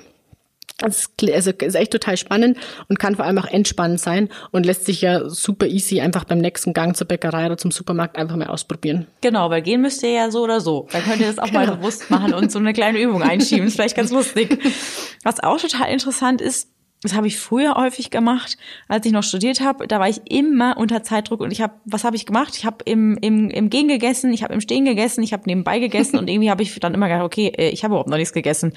Das 0.79 0.99
ist, 0.99 1.33
also 1.33 1.53
ist 1.53 1.75
echt 1.75 1.93
total 1.93 2.19
spannend 2.19 2.59
und 2.89 2.99
kann 2.99 3.17
vor 3.17 3.25
allem 3.25 3.39
auch 3.39 3.47
entspannend 3.47 3.99
sein 3.99 4.29
und 4.51 4.67
lässt 4.67 4.85
sich 4.85 5.01
ja 5.01 5.27
super 5.27 5.67
easy 5.67 6.03
einfach 6.03 6.25
beim 6.25 6.39
nächsten 6.39 6.75
Gang 6.75 6.95
zur 6.95 7.07
Bäckerei 7.07 7.47
oder 7.47 7.57
zum 7.57 7.71
Supermarkt 7.71 8.19
einfach 8.19 8.37
mal 8.37 8.49
ausprobieren. 8.49 9.07
Genau, 9.23 9.49
weil 9.49 9.63
gehen 9.63 9.81
müsst 9.81 10.03
ihr 10.03 10.11
ja 10.11 10.31
so 10.31 10.43
oder 10.43 10.61
so. 10.61 10.87
Dann 10.93 11.03
könnt 11.03 11.21
ihr 11.21 11.29
das 11.29 11.39
auch 11.39 11.47
genau. 11.47 11.61
mal 11.61 11.77
bewusst 11.77 12.11
machen 12.11 12.35
und 12.35 12.53
so 12.53 12.59
eine 12.59 12.75
kleine 12.75 13.01
Übung 13.01 13.23
einschieben. 13.23 13.69
Ist 13.69 13.77
vielleicht 13.77 13.97
ganz 13.97 14.11
lustig. 14.11 14.59
Was 15.25 15.43
auch 15.43 15.59
total 15.59 15.91
interessant 15.91 16.43
ist, 16.43 16.69
das 17.03 17.15
habe 17.15 17.27
ich 17.27 17.39
früher 17.39 17.75
häufig 17.75 18.11
gemacht, 18.11 18.57
als 18.89 19.07
ich 19.07 19.13
noch 19.13 19.23
studiert 19.23 19.61
habe. 19.61 19.87
Da 19.87 20.01
war 20.01 20.09
ich 20.09 20.31
immer 20.31 20.77
unter 20.77 21.03
Zeitdruck 21.03 21.41
und 21.41 21.51
ich 21.51 21.61
habe, 21.61 21.75
was 21.85 22.05
habe 22.05 22.17
ich 22.17 22.27
gemacht? 22.27 22.57
Ich 22.57 22.65
habe 22.65 22.79
im, 22.85 23.17
im, 23.21 23.51
im 23.51 23.71
Gehen 23.71 23.89
gegessen, 23.89 24.33
ich 24.33 24.43
habe 24.43 24.55
im 24.55 24.61
Stehen 24.61 24.85
gegessen, 24.85 25.23
ich 25.23 25.33
habe 25.33 25.45
nebenbei 25.47 25.79
gegessen 25.79 26.19
und 26.19 26.29
irgendwie 26.29 26.51
habe 26.51 26.63
ich 26.63 26.79
dann 26.81 26.95
immer 26.95 27.09
gedacht, 27.09 27.25
okay, 27.25 27.49
äh, 27.57 27.69
ich 27.69 27.85
habe 27.85 27.93
überhaupt 27.93 28.09
noch 28.09 28.17
nichts 28.17 28.33
gegessen. 28.33 28.73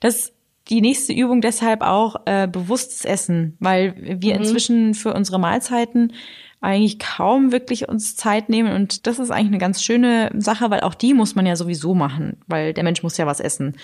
Das 0.00 0.32
die 0.68 0.80
nächste 0.80 1.12
Übung 1.12 1.40
deshalb 1.40 1.82
auch 1.82 2.16
äh, 2.24 2.46
bewusstes 2.46 3.04
Essen, 3.04 3.56
weil 3.58 3.94
wir 3.96 4.34
mhm. 4.34 4.42
inzwischen 4.42 4.94
für 4.94 5.12
unsere 5.12 5.40
Mahlzeiten 5.40 6.12
eigentlich 6.60 7.00
kaum 7.00 7.50
wirklich 7.50 7.88
uns 7.88 8.14
Zeit 8.14 8.48
nehmen 8.48 8.72
und 8.72 9.06
das 9.08 9.18
ist 9.18 9.32
eigentlich 9.32 9.48
eine 9.48 9.58
ganz 9.58 9.82
schöne 9.82 10.30
Sache, 10.38 10.70
weil 10.70 10.80
auch 10.80 10.94
die 10.94 11.12
muss 11.12 11.34
man 11.34 11.44
ja 11.44 11.56
sowieso 11.56 11.94
machen, 11.94 12.36
weil 12.46 12.72
der 12.72 12.84
Mensch 12.84 13.02
muss 13.02 13.16
ja 13.16 13.26
was 13.26 13.40
essen. 13.40 13.76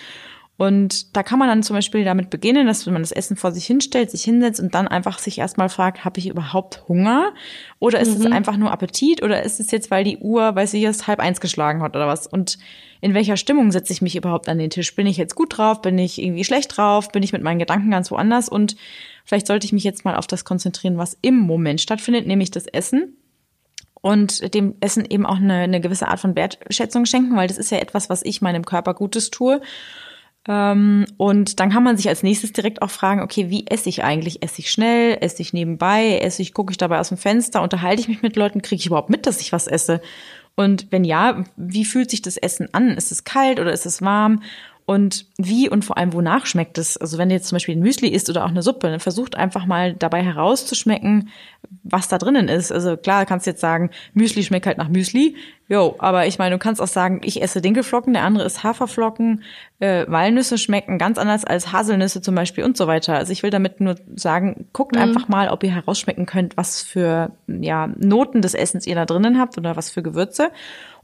Und 0.59 1.15
da 1.15 1.23
kann 1.23 1.39
man 1.39 1.47
dann 1.47 1.63
zum 1.63 1.77
Beispiel 1.77 2.03
damit 2.03 2.29
beginnen, 2.29 2.67
dass 2.67 2.85
man 2.85 3.01
das 3.01 3.13
Essen 3.13 3.37
vor 3.37 3.53
sich 3.53 3.65
hinstellt, 3.65 4.11
sich 4.11 4.25
hinsetzt 4.25 4.59
und 4.59 4.75
dann 4.75 4.89
einfach 4.89 5.17
sich 5.17 5.37
erstmal 5.37 5.69
fragt, 5.69 6.03
habe 6.03 6.19
ich 6.19 6.27
überhaupt 6.27 6.83
Hunger? 6.89 7.33
Oder 7.79 8.01
ist 8.01 8.19
mhm. 8.19 8.25
es 8.25 8.31
einfach 8.33 8.57
nur 8.57 8.69
Appetit? 8.69 9.23
Oder 9.23 9.41
ist 9.43 9.61
es 9.61 9.71
jetzt, 9.71 9.89
weil 9.89 10.03
die 10.03 10.17
Uhr, 10.17 10.53
weiß 10.53 10.73
ich, 10.73 10.83
erst 10.83 11.07
halb 11.07 11.21
eins 11.21 11.39
geschlagen 11.39 11.81
hat 11.81 11.95
oder 11.95 12.07
was? 12.07 12.27
Und 12.27 12.57
in 12.99 13.13
welcher 13.13 13.37
Stimmung 13.37 13.71
setze 13.71 13.93
ich 13.93 14.01
mich 14.01 14.17
überhaupt 14.17 14.49
an 14.49 14.57
den 14.57 14.69
Tisch? 14.69 14.93
Bin 14.93 15.07
ich 15.07 15.15
jetzt 15.15 15.33
gut 15.33 15.57
drauf? 15.57 15.81
Bin 15.81 15.97
ich 15.97 16.21
irgendwie 16.21 16.43
schlecht 16.43 16.75
drauf? 16.75 17.07
Bin 17.07 17.23
ich 17.23 17.31
mit 17.31 17.41
meinen 17.41 17.59
Gedanken 17.59 17.89
ganz 17.89 18.11
woanders? 18.11 18.49
Und 18.49 18.75
vielleicht 19.23 19.47
sollte 19.47 19.65
ich 19.65 19.71
mich 19.71 19.85
jetzt 19.85 20.03
mal 20.03 20.17
auf 20.17 20.27
das 20.27 20.43
konzentrieren, 20.43 20.97
was 20.97 21.17
im 21.21 21.37
Moment 21.37 21.79
stattfindet, 21.79 22.27
nämlich 22.27 22.51
das 22.51 22.67
Essen 22.67 23.15
und 24.01 24.53
dem 24.53 24.75
Essen 24.81 25.05
eben 25.09 25.25
auch 25.25 25.37
eine, 25.37 25.53
eine 25.53 25.79
gewisse 25.79 26.09
Art 26.09 26.19
von 26.19 26.35
Wertschätzung 26.35 27.05
schenken, 27.05 27.37
weil 27.37 27.47
das 27.47 27.57
ist 27.57 27.71
ja 27.71 27.77
etwas, 27.77 28.09
was 28.09 28.23
ich 28.25 28.41
meinem 28.41 28.65
Körper 28.65 28.93
Gutes 28.93 29.29
tue. 29.29 29.61
Ähm, 30.49 31.05
und 31.17 31.59
dann 31.59 31.69
kann 31.69 31.83
man 31.83 31.95
sich 31.95 32.09
als 32.09 32.23
nächstes 32.23 32.51
direkt 32.51 32.81
auch 32.81 32.89
fragen, 32.89 33.21
okay, 33.21 33.51
wie 33.51 33.67
esse 33.67 33.87
ich 33.87 34.03
eigentlich? 34.03 34.41
Esse 34.41 34.61
ich 34.61 34.71
schnell? 34.71 35.15
Esse 35.21 35.43
ich 35.43 35.53
nebenbei? 35.53 36.17
Esse 36.17 36.41
ich, 36.41 36.55
gucke 36.55 36.71
ich 36.71 36.77
dabei 36.77 36.99
aus 36.99 37.09
dem 37.09 37.17
Fenster? 37.17 37.61
Unterhalte 37.61 38.01
ich 38.01 38.07
mich 38.07 38.23
mit 38.23 38.35
Leuten? 38.35 38.63
Kriege 38.63 38.79
ich 38.79 38.87
überhaupt 38.87 39.11
mit, 39.11 39.27
dass 39.27 39.41
ich 39.41 39.51
was 39.51 39.67
esse? 39.67 40.01
Und 40.55 40.87
wenn 40.89 41.03
ja, 41.03 41.45
wie 41.55 41.85
fühlt 41.85 42.09
sich 42.09 42.23
das 42.23 42.35
Essen 42.35 42.73
an? 42.73 42.89
Ist 42.89 43.11
es 43.11 43.23
kalt 43.23 43.59
oder 43.59 43.71
ist 43.71 43.85
es 43.85 44.01
warm? 44.01 44.41
Und 44.89 45.27
wie 45.37 45.69
und 45.69 45.85
vor 45.85 45.99
allem 45.99 46.13
wonach 46.13 46.47
schmeckt 46.47 46.79
es? 46.79 46.97
Also 46.97 47.19
wenn 47.19 47.29
du 47.29 47.35
jetzt 47.35 47.47
zum 47.47 47.57
Beispiel 47.57 47.75
ein 47.75 47.81
Müsli 47.81 48.07
isst 48.07 48.27
oder 48.27 48.43
auch 48.43 48.49
eine 48.49 48.63
Suppe, 48.63 48.89
dann 48.89 48.99
versucht 48.99 49.35
einfach 49.35 49.67
mal 49.67 49.93
dabei 49.93 50.23
herauszuschmecken, 50.23 51.29
was 51.83 52.07
da 52.07 52.17
drinnen 52.17 52.47
ist. 52.47 52.71
Also 52.71 52.97
klar, 52.97 53.27
kannst 53.27 53.45
jetzt 53.45 53.61
sagen, 53.61 53.91
Müsli 54.15 54.41
schmeckt 54.41 54.65
halt 54.65 54.79
nach 54.79 54.89
Müsli. 54.89 55.35
Jo, 55.67 55.93
aber 55.99 56.25
ich 56.25 56.39
meine, 56.39 56.55
du 56.55 56.57
kannst 56.59 56.81
auch 56.81 56.87
sagen, 56.87 57.21
ich 57.23 57.39
esse 57.39 57.61
Dinkelflocken, 57.61 58.13
der 58.13 58.23
andere 58.23 58.45
isst 58.45 58.63
Haferflocken, 58.63 59.43
äh, 59.77 60.07
Walnüsse 60.07 60.57
schmecken 60.57 60.97
ganz 60.97 61.19
anders 61.19 61.45
als 61.45 61.71
Haselnüsse 61.71 62.23
zum 62.23 62.33
Beispiel 62.33 62.63
und 62.63 62.75
so 62.75 62.87
weiter. 62.87 63.13
Also 63.13 63.31
ich 63.31 63.43
will 63.43 63.51
damit 63.51 63.81
nur 63.81 63.93
sagen, 64.15 64.65
guckt 64.73 64.95
mhm. 64.95 65.03
einfach 65.03 65.27
mal, 65.27 65.49
ob 65.49 65.63
ihr 65.63 65.71
herausschmecken 65.71 66.25
könnt, 66.25 66.57
was 66.57 66.81
für 66.81 67.29
ja, 67.45 67.91
Noten 67.95 68.41
des 68.41 68.55
Essens 68.55 68.87
ihr 68.87 68.95
da 68.95 69.05
drinnen 69.05 69.39
habt 69.39 69.55
oder 69.59 69.75
was 69.75 69.91
für 69.91 70.01
Gewürze. 70.01 70.49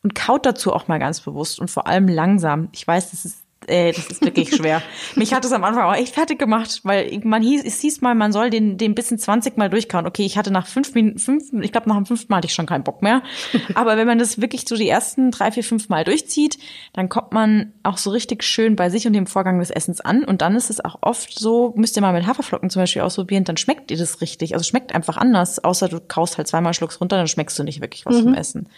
Und 0.02 0.16
kaut 0.16 0.48
dazu 0.48 0.74
auch 0.74 0.88
mal 0.88 0.98
ganz 0.98 1.22
bewusst 1.22 1.60
und 1.60 1.70
vor 1.70 1.86
allem 1.86 2.08
langsam. 2.08 2.70
Ich 2.72 2.88
weiß, 2.88 3.12
das 3.12 3.26
ist 3.26 3.45
Ey, 3.68 3.92
das 3.92 4.08
ist 4.08 4.22
wirklich 4.24 4.50
schwer. 4.56 4.82
Mich 5.16 5.34
hat 5.34 5.46
es 5.46 5.52
am 5.52 5.64
Anfang 5.64 5.84
auch 5.84 5.96
echt 5.96 6.14
fertig 6.14 6.40
gemacht, 6.40 6.82
weil 6.84 7.20
man 7.24 7.42
hieß, 7.42 7.64
es 7.66 7.80
hieß 7.82 8.02
mal, 8.02 8.16
man 8.16 8.32
soll 8.32 8.50
den, 8.50 8.78
den 8.78 8.96
bisschen 8.96 9.18
20 9.18 9.58
Mal 9.58 9.70
durchkauen. 9.70 10.06
Okay, 10.06 10.24
ich 10.24 10.38
hatte 10.38 10.52
nach 10.52 10.68
fünf 10.68 10.94
Minuten, 10.94 11.20
fünf, 11.20 11.52
ich 11.62 11.72
glaube 11.72 11.90
nach 11.90 11.96
dem 11.96 12.06
fünften 12.06 12.32
Mal 12.32 12.38
hatte 12.38 12.48
ich 12.48 12.54
schon 12.54 12.66
keinen 12.66 12.84
Bock 12.84 13.02
mehr. 13.02 13.24
Aber 13.76 13.98
wenn 13.98 14.08
man 14.08 14.20
das 14.20 14.40
wirklich 14.40 14.66
so 14.68 14.76
die 14.76 14.90
ersten 14.90 15.32
drei, 15.32 15.52
vier, 15.52 15.64
fünf 15.64 15.90
Mal 15.90 16.04
durchzieht, 16.04 16.58
dann 16.94 17.10
kommt 17.10 17.34
man 17.34 17.74
auch 17.84 17.98
so 17.98 18.12
richtig 18.12 18.44
schön 18.44 18.76
bei 18.76 18.90
sich 18.90 19.08
und 19.08 19.14
dem 19.14 19.28
Vorgang 19.28 19.60
des 19.60 19.72
Essens 19.72 20.02
an. 20.02 20.24
Und 20.24 20.42
dann 20.42 20.56
ist 20.56 20.70
es 20.70 20.84
auch 20.84 20.98
oft 21.02 21.38
so, 21.38 21.74
müsst 21.76 21.98
ihr 21.98 22.02
mal 22.02 22.14
mit 22.14 22.28
Haferflocken 22.28 22.70
zum 22.70 22.82
Beispiel 22.82 23.02
ausprobieren, 23.02 23.44
dann 23.44 23.58
schmeckt 23.58 23.92
ihr 23.92 23.98
das 23.98 24.22
richtig. 24.22 24.54
Also 24.54 24.64
schmeckt 24.64 24.94
einfach 24.94 25.18
anders, 25.18 25.64
außer 25.64 25.90
du 25.90 26.00
kaust 26.00 26.38
halt 26.38 26.48
zweimal 26.48 26.74
Schlucks 26.74 27.02
runter, 27.02 27.18
dann 27.18 27.28
schmeckst 27.28 27.58
du 27.58 27.64
nicht 27.64 27.82
wirklich 27.82 28.06
was 28.06 28.16
mhm. 28.16 28.24
vom 28.24 28.34
Essen. 28.36 28.70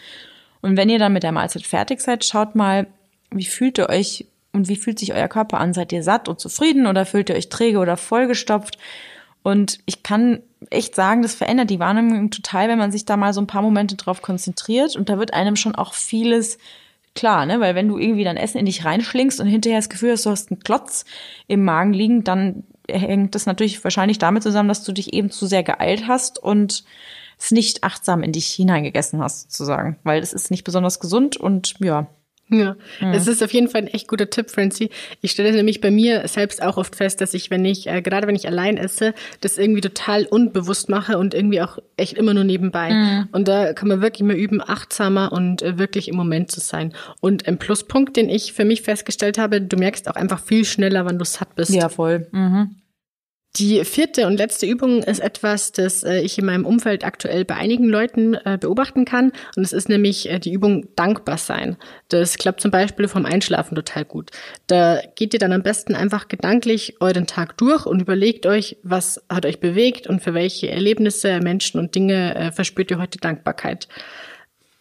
Und 0.61 0.77
wenn 0.77 0.89
ihr 0.89 0.99
dann 0.99 1.13
mit 1.13 1.23
der 1.23 1.31
Mahlzeit 1.31 1.63
fertig 1.63 2.01
seid, 2.01 2.25
schaut 2.25 2.55
mal, 2.55 2.87
wie 3.31 3.45
fühlt 3.45 3.77
ihr 3.77 3.89
euch 3.89 4.25
und 4.57 4.67
wie 4.67 4.75
fühlt 4.75 4.99
sich 4.99 5.13
euer 5.13 5.27
Körper 5.27 5.59
an? 5.59 5.73
Seid 5.73 5.91
ihr 5.91 6.03
satt 6.03 6.27
und 6.27 6.39
zufrieden 6.39 6.87
oder 6.87 7.05
fühlt 7.05 7.29
ihr 7.29 7.35
euch 7.35 7.49
träge 7.49 7.79
oder 7.79 7.97
vollgestopft? 7.97 8.77
Und 9.43 9.79
ich 9.85 10.03
kann 10.03 10.41
echt 10.69 10.95
sagen, 10.95 11.21
das 11.21 11.35
verändert 11.35 11.69
die 11.69 11.79
Wahrnehmung 11.79 12.31
total, 12.31 12.67
wenn 12.67 12.77
man 12.77 12.91
sich 12.91 13.05
da 13.05 13.15
mal 13.15 13.33
so 13.33 13.39
ein 13.39 13.47
paar 13.47 13.61
Momente 13.61 13.95
drauf 13.95 14.21
konzentriert. 14.21 14.95
Und 14.95 15.07
da 15.07 15.19
wird 15.19 15.33
einem 15.33 15.55
schon 15.55 15.75
auch 15.75 15.93
vieles 15.93 16.57
klar, 17.15 17.45
ne? 17.45 17.59
Weil 17.59 17.75
wenn 17.75 17.87
du 17.87 17.97
irgendwie 17.97 18.23
dein 18.23 18.37
Essen 18.37 18.57
in 18.57 18.65
dich 18.65 18.83
reinschlingst 18.83 19.39
und 19.39 19.47
hinterher 19.47 19.79
das 19.79 19.89
Gefühl 19.89 20.11
hast, 20.11 20.25
du 20.25 20.31
hast 20.31 20.51
einen 20.51 20.59
Klotz 20.59 21.05
im 21.47 21.63
Magen 21.63 21.93
liegen, 21.93 22.23
dann 22.23 22.63
hängt 22.89 23.35
das 23.35 23.45
natürlich 23.45 23.83
wahrscheinlich 23.83 24.19
damit 24.19 24.43
zusammen, 24.43 24.69
dass 24.69 24.83
du 24.83 24.91
dich 24.91 25.13
eben 25.13 25.31
zu 25.31 25.45
sehr 25.45 25.63
geeilt 25.63 26.07
hast 26.07 26.41
und 26.41 26.83
es 27.39 27.51
nicht 27.51 27.83
achtsam 27.83 28.23
in 28.23 28.31
dich 28.31 28.47
hineingegessen 28.47 29.21
hast, 29.21 29.51
sozusagen. 29.51 29.97
Weil 30.03 30.21
es 30.21 30.33
ist 30.33 30.51
nicht 30.51 30.63
besonders 30.63 30.99
gesund 30.99 31.37
und 31.37 31.75
ja, 31.79 32.07
ja, 32.49 32.75
mhm. 33.01 33.13
es 33.13 33.27
ist 33.27 33.43
auf 33.43 33.51
jeden 33.51 33.67
Fall 33.67 33.81
ein 33.81 33.87
echt 33.87 34.07
guter 34.07 34.29
Tipp, 34.29 34.49
Francie. 34.49 34.89
Ich 35.21 35.31
stelle 35.31 35.51
nämlich 35.51 35.81
bei 35.81 35.91
mir 35.91 36.27
selbst 36.27 36.61
auch 36.61 36.77
oft 36.77 36.95
fest, 36.95 37.19
dass 37.19 37.33
ich, 37.33 37.49
wenn 37.51 37.65
ich, 37.65 37.87
äh, 37.87 38.01
gerade 38.01 38.25
wenn 38.25 38.35
ich 38.35 38.47
allein 38.47 38.77
esse, 38.77 39.13
das 39.41 39.57
irgendwie 39.57 39.81
total 39.81 40.25
unbewusst 40.25 40.87
mache 40.87 41.17
und 41.17 41.33
irgendwie 41.33 41.61
auch 41.61 41.77
echt 41.97 42.13
immer 42.13 42.33
nur 42.33 42.45
nebenbei. 42.45 42.91
Mhm. 42.91 43.29
Und 43.33 43.47
da 43.49 43.73
kann 43.73 43.89
man 43.89 44.01
wirklich 44.01 44.25
mal 44.25 44.35
üben, 44.35 44.61
achtsamer 44.61 45.33
und 45.33 45.61
äh, 45.61 45.77
wirklich 45.77 46.07
im 46.07 46.15
Moment 46.15 46.49
zu 46.49 46.61
sein. 46.61 46.93
Und 47.19 47.47
ein 47.47 47.57
Pluspunkt, 47.57 48.15
den 48.15 48.29
ich 48.29 48.53
für 48.53 48.63
mich 48.63 48.81
festgestellt 48.81 49.37
habe, 49.37 49.61
du 49.61 49.75
merkst 49.75 50.09
auch 50.09 50.15
einfach 50.15 50.39
viel 50.39 50.63
schneller, 50.63 51.05
wann 51.05 51.19
du 51.19 51.25
satt 51.25 51.53
bist. 51.55 51.73
Ja, 51.73 51.89
voll. 51.89 52.27
Mhm. 52.31 52.75
Die 53.59 53.83
vierte 53.85 54.27
und 54.27 54.37
letzte 54.37 54.67
Übung 54.67 55.01
ist 55.01 55.19
etwas, 55.19 55.71
das 55.71 56.03
äh, 56.03 56.19
ich 56.19 56.37
in 56.37 56.45
meinem 56.45 56.65
Umfeld 56.65 57.03
aktuell 57.03 57.43
bei 57.43 57.55
einigen 57.55 57.85
Leuten 57.85 58.35
äh, 58.35 58.57
beobachten 58.59 59.03
kann. 59.03 59.31
Und 59.55 59.63
es 59.63 59.73
ist 59.73 59.89
nämlich 59.89 60.29
äh, 60.29 60.37
die 60.37 60.53
Übung 60.53 60.85
Dankbar 60.95 61.37
sein. 61.37 61.75
Das 62.09 62.37
klappt 62.37 62.61
zum 62.61 62.69
Beispiel 62.69 63.07
vom 63.07 63.25
Einschlafen 63.25 63.73
total 63.73 64.05
gut. 64.05 64.29
Da 64.67 65.01
geht 65.15 65.33
ihr 65.33 65.39
dann 65.39 65.53
am 65.53 65.63
besten 65.63 65.95
einfach 65.95 66.27
gedanklich 66.27 66.97
euren 66.99 67.25
Tag 67.25 67.57
durch 67.57 67.87
und 67.87 67.99
überlegt 67.99 68.45
euch, 68.45 68.77
was 68.83 69.23
hat 69.27 69.45
euch 69.45 69.59
bewegt 69.59 70.05
und 70.05 70.21
für 70.21 70.35
welche 70.35 70.69
Erlebnisse, 70.69 71.39
Menschen 71.39 71.79
und 71.79 71.95
Dinge 71.95 72.51
verspürt 72.53 72.91
ihr 72.91 72.99
heute 72.99 73.17
Dankbarkeit 73.17 73.87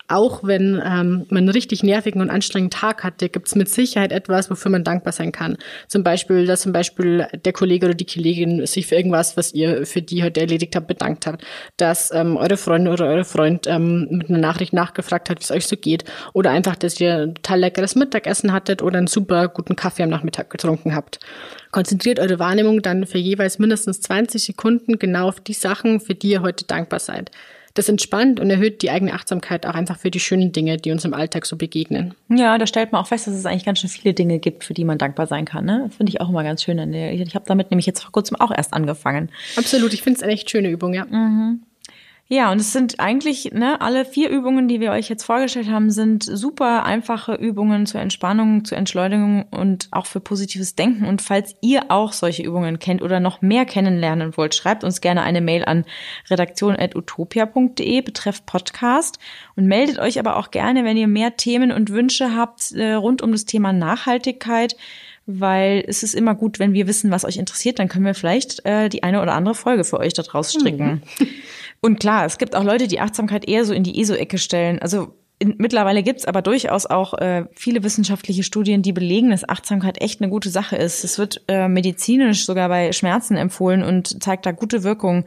auch 0.09 0.45
wenn 0.45 0.81
ähm, 0.85 1.27
man 1.29 1.39
einen 1.39 1.49
richtig 1.49 1.83
nervigen 1.83 2.21
und 2.21 2.31
anstrengenden 2.31 2.79
Tag 2.79 3.03
hatte, 3.03 3.29
gibt 3.29 3.49
es 3.49 3.55
mit 3.55 3.69
Sicherheit 3.69 4.13
etwas, 4.13 4.51
wofür 4.51 4.71
man 4.71 4.85
dankbar 4.85 5.13
sein 5.13 5.33
kann. 5.33 5.57
Zum 5.89 6.03
Beispiel, 6.03 6.47
dass 6.47 6.63
zum 6.63 6.73
Beispiel 6.73 7.27
der 7.45 7.53
Kollege 7.53 7.87
oder 7.87 7.95
die 7.95 8.07
Kollegin 8.07 8.67
sich 8.67 8.87
für 8.87 8.95
irgendwas, 8.95 9.37
was 9.37 9.53
ihr 9.53 9.87
für 9.87 10.03
die 10.03 10.23
heute 10.23 10.41
erledigt 10.41 10.77
habt, 10.77 10.87
bedankt 10.87 11.27
hat. 11.27 11.43
Dass 11.77 12.13
ähm, 12.13 12.37
eure 12.37 12.57
Freundin 12.57 12.93
oder 12.93 13.07
euer 13.07 13.25
Freund 13.25 13.67
ähm, 13.67 14.09
mit 14.11 14.29
einer 14.29 14.39
Nachricht 14.39 14.73
nachgefragt 14.73 15.31
hat, 15.31 15.41
wie 15.41 15.45
es 15.45 15.51
euch 15.51 15.67
so 15.67 15.77
geht. 15.77 16.05
Oder 16.33 16.51
einfach, 16.51 16.77
dass 16.77 17.01
ihr 17.01 17.17
ein 17.17 17.35
total 17.35 17.61
leckeres 17.61 17.95
Mittagessen 17.95 18.53
hattet 18.53 18.83
oder 18.83 18.99
einen 18.99 19.07
super 19.07 19.49
guten 19.49 19.77
Kaffee 19.77 20.05
am 20.05 20.11
Nachmittag 20.11 20.51
getrunken 20.51 20.95
habt. 20.95 21.19
Konzentriert 21.73 22.21
eure 22.21 22.39
Wahrnehmung 22.39 22.81
dann 22.81 23.07
für 23.07 23.19
jeweils 23.19 23.59
mindestens 23.59 24.01
20 24.01 24.43
Sekunden 24.43 24.99
genau 24.99 25.29
auf 25.29 25.41
die 25.41 25.53
Sachen, 25.53 26.01
für 26.01 26.15
die 26.15 26.31
ihr 26.31 26.43
heute 26.43 26.65
dankbar 26.65 27.01
seid. 27.01 27.31
Das 27.77 27.89
entspannt 27.89 28.41
und 28.41 28.51
erhöht 28.51 28.83
die 28.83 28.91
eigene 28.91 29.13
Achtsamkeit 29.13 29.67
auch 29.67 29.75
einfach 29.75 29.99
für 29.99 30.11
die 30.11 30.19
schönen 30.19 30.51
Dinge, 30.51 30.79
die 30.79 30.91
uns 30.91 31.05
im 31.05 31.13
Alltag 31.15 31.47
so 31.47 31.57
begegnen. 31.57 32.15
Ja, 32.29 32.57
da 32.57 32.67
stellt 32.67 32.91
man 32.91 33.03
auch 33.03 33.07
fest, 33.07 33.27
dass 33.27 33.35
es 33.35 33.47
eigentlich 33.47 33.67
ganz 33.67 33.81
schön 33.81 33.91
viele 33.91 34.15
Dinge 34.15 34.39
gibt, 34.39 34.65
für 34.65 34.73
die 34.73 34.85
man 34.85 34.97
dankbar 34.97 35.27
sein 35.27 35.45
kann. 35.45 35.67
Ne? 35.67 35.91
Finde 35.95 36.11
ich 36.11 36.21
auch 36.21 36.31
immer 36.31 36.43
ganz 36.43 36.63
schön. 36.63 36.93
Ich 36.95 37.35
habe 37.35 37.45
damit 37.47 37.71
nämlich 37.71 37.85
jetzt 37.87 38.03
vor 38.03 38.13
kurzem 38.13 38.41
auch 38.41 38.51
erst 38.51 38.73
angefangen. 38.73 39.31
Absolut, 39.57 39.93
ich 39.93 40.03
finde 40.03 40.17
es 40.17 40.23
eine 40.23 40.33
echt 40.33 40.51
schöne 40.51 40.71
Übung, 40.71 40.95
ja. 40.95 41.05
Mhm. 41.05 41.61
Ja, 42.29 42.51
und 42.51 42.61
es 42.61 42.73
sind 42.73 42.99
eigentlich, 42.99 43.53
ne, 43.53 43.81
alle 43.81 44.05
vier 44.05 44.31
Übungen, 44.31 44.67
die 44.67 44.81
wir 44.81 44.91
euch 44.91 45.09
jetzt 45.09 45.23
vorgestellt 45.23 45.71
haben, 45.71 45.93
sind 45.93 46.25
super 46.25 46.85
einfache 46.85 47.35
Übungen 47.35 47.87
zur 47.87 48.01
Entspannung, 48.01 48.65
zur 48.65 48.79
Entschleunigung 48.79 49.45
und 49.53 49.87
auch 49.93 50.07
für 50.07 50.19
positives 50.19 50.75
Denken. 50.75 51.07
Und 51.07 51.23
falls 51.23 51.55
ihr 51.61 51.93
auch 51.93 52.13
solche 52.13 52.43
Übungen 52.43 52.81
kennt 52.81 53.01
oder 53.01 53.21
noch 53.21 53.43
mehr 53.43 53.65
kennenlernen 53.65 54.37
wollt, 54.37 54.57
schreibt 54.57 54.83
uns 54.83 55.01
gerne 55.01 55.23
eine 55.23 55.41
Mail 55.41 55.65
an 55.65 55.85
redaktion.utopia.de 56.29 58.01
betreff 58.01 58.45
Podcast 58.45 59.21
und 59.55 59.67
meldet 59.67 60.01
euch 60.01 60.19
aber 60.19 60.37
auch 60.37 60.51
gerne, 60.51 60.85
wenn 60.85 60.97
ihr 60.97 61.09
mehr 61.09 61.37
Themen 61.37 61.71
und 61.71 61.91
Wünsche 61.91 62.35
habt 62.35 62.73
äh, 62.73 62.95
rund 62.95 63.23
um 63.23 63.31
das 63.31 63.45
Thema 63.45 63.73
Nachhaltigkeit 63.73 64.75
weil 65.29 65.85
es 65.89 66.05
ist 66.05 66.15
immer 66.15 66.37
gut, 66.37 66.61
wenn 66.61 66.73
wir 66.73 66.87
wissen, 66.87 67.11
was 67.11 67.25
euch 67.25 67.37
interessiert, 67.37 67.81
dann 67.81 67.89
können 67.89 68.05
wir 68.05 68.15
vielleicht 68.15 68.65
äh, 68.65 68.89
die 68.89 69.03
eine 69.03 69.21
oder 69.21 69.35
andere 69.35 69.57
Folge 69.57 69.83
für 69.83 69.99
euch 69.99 70.15
da 70.15 70.23
draus 70.23 70.53
stricken. 70.53 71.03
Mhm. 71.19 71.27
Und 71.87 72.01
klar, 72.01 72.25
es 72.25 72.39
gibt 72.39 72.57
auch 72.57 72.65
Leute, 72.65 72.89
die 72.89 72.99
Achtsamkeit 72.99 73.49
eher 73.49 73.65
so 73.65 73.73
in 73.73 73.85
die 73.85 74.01
ESO-Ecke 74.01 74.39
stellen. 74.39 74.81
Also 74.81 75.15
in, 75.39 75.55
mittlerweile 75.59 76.03
gibt's 76.03 76.25
aber 76.25 76.43
durchaus 76.43 76.85
auch 76.85 77.15
äh, 77.15 77.45
viele 77.53 77.85
wissenschaftliche 77.85 78.43
Studien, 78.43 78.83
die 78.83 78.93
belegen, 78.93 79.31
dass 79.31 79.49
Achtsamkeit 79.49 80.03
echt 80.03 80.21
eine 80.21 80.29
gute 80.29 80.51
Sache 80.51 80.75
ist. 80.75 81.05
Es 81.05 81.17
wird 81.17 81.43
äh, 81.47 81.69
medizinisch 81.69 82.45
sogar 82.45 82.69
bei 82.69 82.91
Schmerzen 82.91 83.37
empfohlen 83.37 83.85
und 83.85 84.21
zeigt 84.21 84.47
da 84.47 84.51
gute 84.51 84.83
Wirkung. 84.83 85.27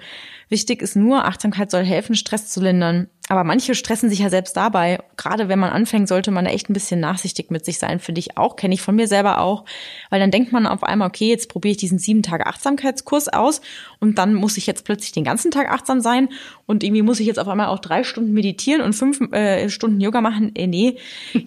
Wichtig 0.50 0.82
ist 0.82 0.98
nur, 0.98 1.24
Achtsamkeit 1.24 1.72
soll 1.72 1.86
helfen, 1.86 2.14
Stress 2.16 2.50
zu 2.50 2.60
lindern. 2.60 3.08
Aber 3.32 3.44
manche 3.44 3.76
stressen 3.76 4.10
sich 4.10 4.20
ja 4.20 4.30
selbst 4.32 4.58
dabei. 4.58 4.98
Gerade 5.16 5.50
wenn 5.50 5.60
man 5.60 5.70
anfängt, 5.70 6.08
sollte 6.08 6.32
man 6.32 6.46
da 6.46 6.52
echt 6.52 6.68
ein 6.68 6.74
bisschen 6.74 7.00
nachsichtig 7.00 7.52
mit 7.52 7.64
sich 7.64 7.78
sein, 7.78 8.00
finde 8.00 8.18
ich 8.18 8.38
auch, 8.38 8.56
kenne 8.56 8.74
ich 8.74 8.82
von 8.82 8.96
mir 8.96 9.08
selber 9.08 9.40
auch. 9.40 9.66
Weil 10.10 10.20
dann 10.20 10.32
denkt 10.32 10.52
man 10.52 10.66
auf 10.66 10.84
einmal, 10.84 11.08
okay, 11.08 11.30
jetzt 11.30 11.48
probiere 11.48 11.74
ich 11.74 11.78
diesen 11.78 12.00
sieben 12.00 12.24
Tage 12.24 12.48
Achtsamkeitskurs 12.48 13.30
aus 13.30 13.62
und 14.00 14.18
dann 14.18 14.34
muss 14.34 14.58
ich 14.58 14.66
jetzt 14.66 14.84
plötzlich 14.84 15.12
den 15.12 15.24
ganzen 15.24 15.52
Tag 15.52 15.70
achtsam 15.70 16.02
sein 16.02 16.30
und 16.66 16.84
irgendwie 16.84 17.04
muss 17.04 17.20
ich 17.20 17.28
jetzt 17.28 17.38
auf 17.38 17.48
einmal 17.48 17.68
auch 17.68 17.78
drei 17.78 18.04
Stunden 18.04 18.34
meditieren 18.34 18.82
und 18.82 18.94
fünf 18.94 19.22
äh, 19.32 19.70
Stunden 19.70 20.02
Yoga 20.02 20.22
machen. 20.22 20.56
Äh, 20.56 20.66
nee, 20.66 20.98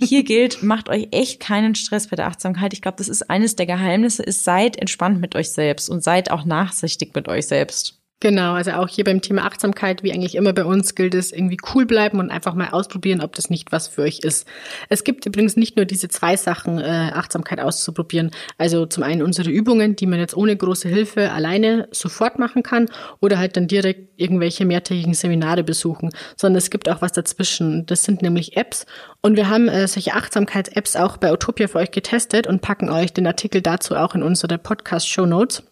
hier 0.01 0.23
gilt, 0.25 0.63
macht 0.63 0.89
euch 0.89 1.09
echt 1.11 1.41
keinen 1.41 1.75
Stress 1.75 2.07
bei 2.07 2.15
der 2.15 2.29
Achtsamkeit. 2.29 2.75
Ich 2.75 2.83
glaube, 2.83 2.99
das 2.99 3.09
ist 3.09 3.29
eines 3.29 3.57
der 3.57 3.67
Geheimnisse, 3.67 4.23
ist 4.23 4.45
seid 4.45 4.77
entspannt 4.77 5.21
mit 5.21 5.35
euch 5.35 5.51
selbst 5.51 5.91
und 5.91 6.05
seid 6.05 6.31
auch 6.31 6.45
nachsichtig 6.45 7.13
mit 7.17 7.27
euch 7.27 7.49
selbst. 7.49 8.02
Genau, 8.23 8.53
also 8.53 8.71
auch 8.75 8.87
hier 8.87 9.03
beim 9.03 9.21
Thema 9.21 9.45
Achtsamkeit, 9.47 10.05
wie 10.05 10.13
eigentlich 10.13 10.37
immer 10.37 10.53
bei 10.53 10.65
uns, 10.65 10.95
gilt 10.95 11.13
es 11.13 11.33
irgendwie 11.33 11.57
cool 11.75 11.87
bleiben 11.87 12.21
und 12.21 12.31
einfach 12.31 12.55
mal 12.55 12.69
ausprobieren, 12.69 13.21
ob 13.21 13.35
das 13.35 13.51
nicht 13.51 13.73
was 13.73 13.89
für 13.89 14.03
euch 14.03 14.21
ist. 14.21 14.47
Es 14.89 15.03
gibt 15.03 15.27
übrigens 15.27 15.57
nicht 15.57 15.75
nur 15.75 15.87
diese 15.87 16.07
zwei 16.07 16.37
Sachen, 16.37 16.79
äh, 16.79 17.11
Achtsamkeit 17.13 17.59
auszuprobieren. 17.59 18.31
Also 18.59 18.87
zum 18.87 19.03
einen 19.03 19.23
unsere 19.23 19.51
Übungen, 19.51 19.97
die 19.97 20.07
man 20.07 20.21
jetzt 20.21 20.37
ohne 20.37 20.57
große 20.57 20.89
Hilfe 20.89 21.33
alleine 21.33 21.89
sofort 21.91 22.39
machen 22.39 22.63
kann 22.63 22.87
oder 23.19 23.39
halt 23.39 23.57
dann 23.57 23.67
direkt 23.67 24.21
irgendwelche 24.21 24.67
mehrtägigen 24.67 25.15
Seminare 25.15 25.65
besuchen, 25.65 26.11
sondern 26.37 26.59
es 26.59 26.71
gibt 26.71 26.89
auch 26.89 27.03
was 27.03 27.11
dazwischen. 27.11 27.87
Das 27.87 28.05
sind 28.05 28.23
nämlich 28.23 28.57
Apps 28.57 28.87
und 29.21 29.35
wir 29.35 29.49
haben 29.49 29.67
äh, 29.67 29.89
solche 29.89 30.15
Achtsamkeits-Apps 30.15 30.95
auch 30.95 31.17
bei 31.17 31.33
Utopia 31.33 31.67
für 31.67 31.79
euch 31.79 31.91
getestet 31.91 32.47
und 32.47 32.63
packen 32.63 32.89
euch 32.89 33.13
den 33.13 33.27
Artikel 33.27 33.63
dazu 33.63 33.97
auch 33.97 34.15
in 34.15 34.23
unsere 34.23 34.59
Podcast-Show 34.59 35.27
Notes. 35.27 35.65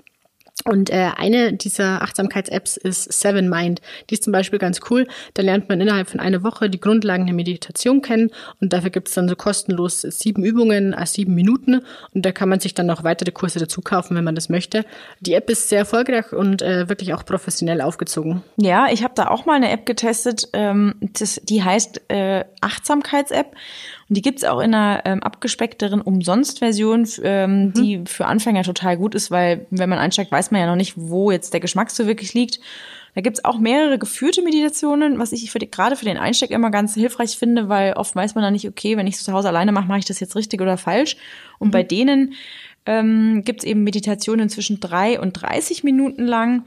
Und 0.64 0.90
äh, 0.90 1.10
eine 1.16 1.52
dieser 1.52 2.02
Achtsamkeits-Apps 2.02 2.76
ist 2.76 3.12
Seven 3.12 3.48
Mind. 3.48 3.80
Die 4.08 4.14
ist 4.14 4.24
zum 4.24 4.32
Beispiel 4.32 4.58
ganz 4.58 4.80
cool. 4.90 5.06
Da 5.34 5.42
lernt 5.42 5.68
man 5.68 5.80
innerhalb 5.80 6.08
von 6.08 6.20
einer 6.20 6.42
Woche 6.42 6.68
die 6.68 6.80
Grundlagen 6.80 7.26
der 7.26 7.34
Meditation 7.34 8.02
kennen 8.02 8.30
und 8.60 8.72
dafür 8.72 8.90
gibt's 8.90 9.14
dann 9.14 9.28
so 9.28 9.36
kostenlos 9.36 10.02
sieben 10.02 10.44
Übungen, 10.44 10.92
äh, 10.92 11.06
sieben 11.06 11.34
Minuten 11.34 11.82
und 12.14 12.26
da 12.26 12.32
kann 12.32 12.48
man 12.48 12.60
sich 12.60 12.74
dann 12.74 12.86
noch 12.86 13.04
weitere 13.04 13.32
Kurse 13.32 13.58
dazu 13.58 13.80
kaufen, 13.80 14.16
wenn 14.16 14.24
man 14.24 14.34
das 14.34 14.48
möchte. 14.48 14.84
Die 15.20 15.34
App 15.34 15.48
ist 15.50 15.68
sehr 15.68 15.80
erfolgreich 15.80 16.32
und 16.32 16.62
äh, 16.62 16.88
wirklich 16.88 17.14
auch 17.14 17.24
professionell 17.24 17.80
aufgezogen. 17.80 18.42
Ja, 18.56 18.88
ich 18.90 19.02
habe 19.02 19.14
da 19.14 19.28
auch 19.28 19.46
mal 19.46 19.54
eine 19.54 19.70
App 19.70 19.86
getestet. 19.86 20.48
Ähm, 20.52 20.94
das, 21.00 21.40
die 21.44 21.62
heißt 21.62 22.02
äh, 22.08 22.44
Achtsamkeits-App 22.60 23.54
und 24.10 24.16
die 24.16 24.22
gibt's 24.22 24.42
auch 24.42 24.58
in 24.58 24.74
einer 24.74 25.02
ähm, 25.04 25.22
abgespeckteren 25.22 26.00
Umsonst-Version, 26.00 27.06
ähm, 27.22 27.66
mhm. 27.66 27.72
die 27.74 28.02
für 28.06 28.26
Anfänger 28.26 28.64
total 28.64 28.96
gut 28.96 29.14
ist, 29.14 29.30
weil 29.30 29.66
wenn 29.70 29.88
man 29.88 30.00
einsteigt, 30.00 30.32
weiß 30.32 30.50
man 30.50 30.60
ja 30.60 30.66
noch 30.66 30.74
nicht, 30.74 30.94
wo 30.96 31.30
jetzt 31.30 31.52
der 31.52 31.60
Geschmack 31.60 31.92
so 31.92 32.08
wirklich 32.08 32.34
liegt. 32.34 32.58
Da 33.14 33.20
gibt's 33.20 33.44
auch 33.44 33.60
mehrere 33.60 34.00
geführte 34.00 34.42
Meditationen, 34.42 35.20
was 35.20 35.30
ich 35.30 35.52
für 35.52 35.60
die, 35.60 35.70
gerade 35.70 35.94
für 35.94 36.06
den 36.06 36.16
Einstieg 36.16 36.50
immer 36.50 36.72
ganz 36.72 36.94
hilfreich 36.94 37.38
finde, 37.38 37.68
weil 37.68 37.92
oft 37.92 38.16
weiß 38.16 38.34
man 38.34 38.42
dann 38.42 38.52
nicht, 38.52 38.66
okay, 38.66 38.96
wenn 38.96 39.06
ich 39.06 39.14
es 39.14 39.22
zu 39.22 39.32
Hause 39.32 39.46
alleine 39.46 39.70
mache, 39.70 39.86
mache 39.86 40.00
ich 40.00 40.04
das 40.06 40.18
jetzt 40.18 40.34
richtig 40.34 40.60
oder 40.60 40.76
falsch. 40.76 41.16
Und 41.60 41.68
mhm. 41.68 41.72
bei 41.72 41.84
denen 41.84 42.34
ähm, 42.86 43.42
gibt 43.44 43.62
eben 43.62 43.84
Meditationen 43.84 44.48
zwischen 44.48 44.80
drei 44.80 45.20
und 45.20 45.34
30 45.34 45.84
Minuten 45.84 46.26
lang. 46.26 46.64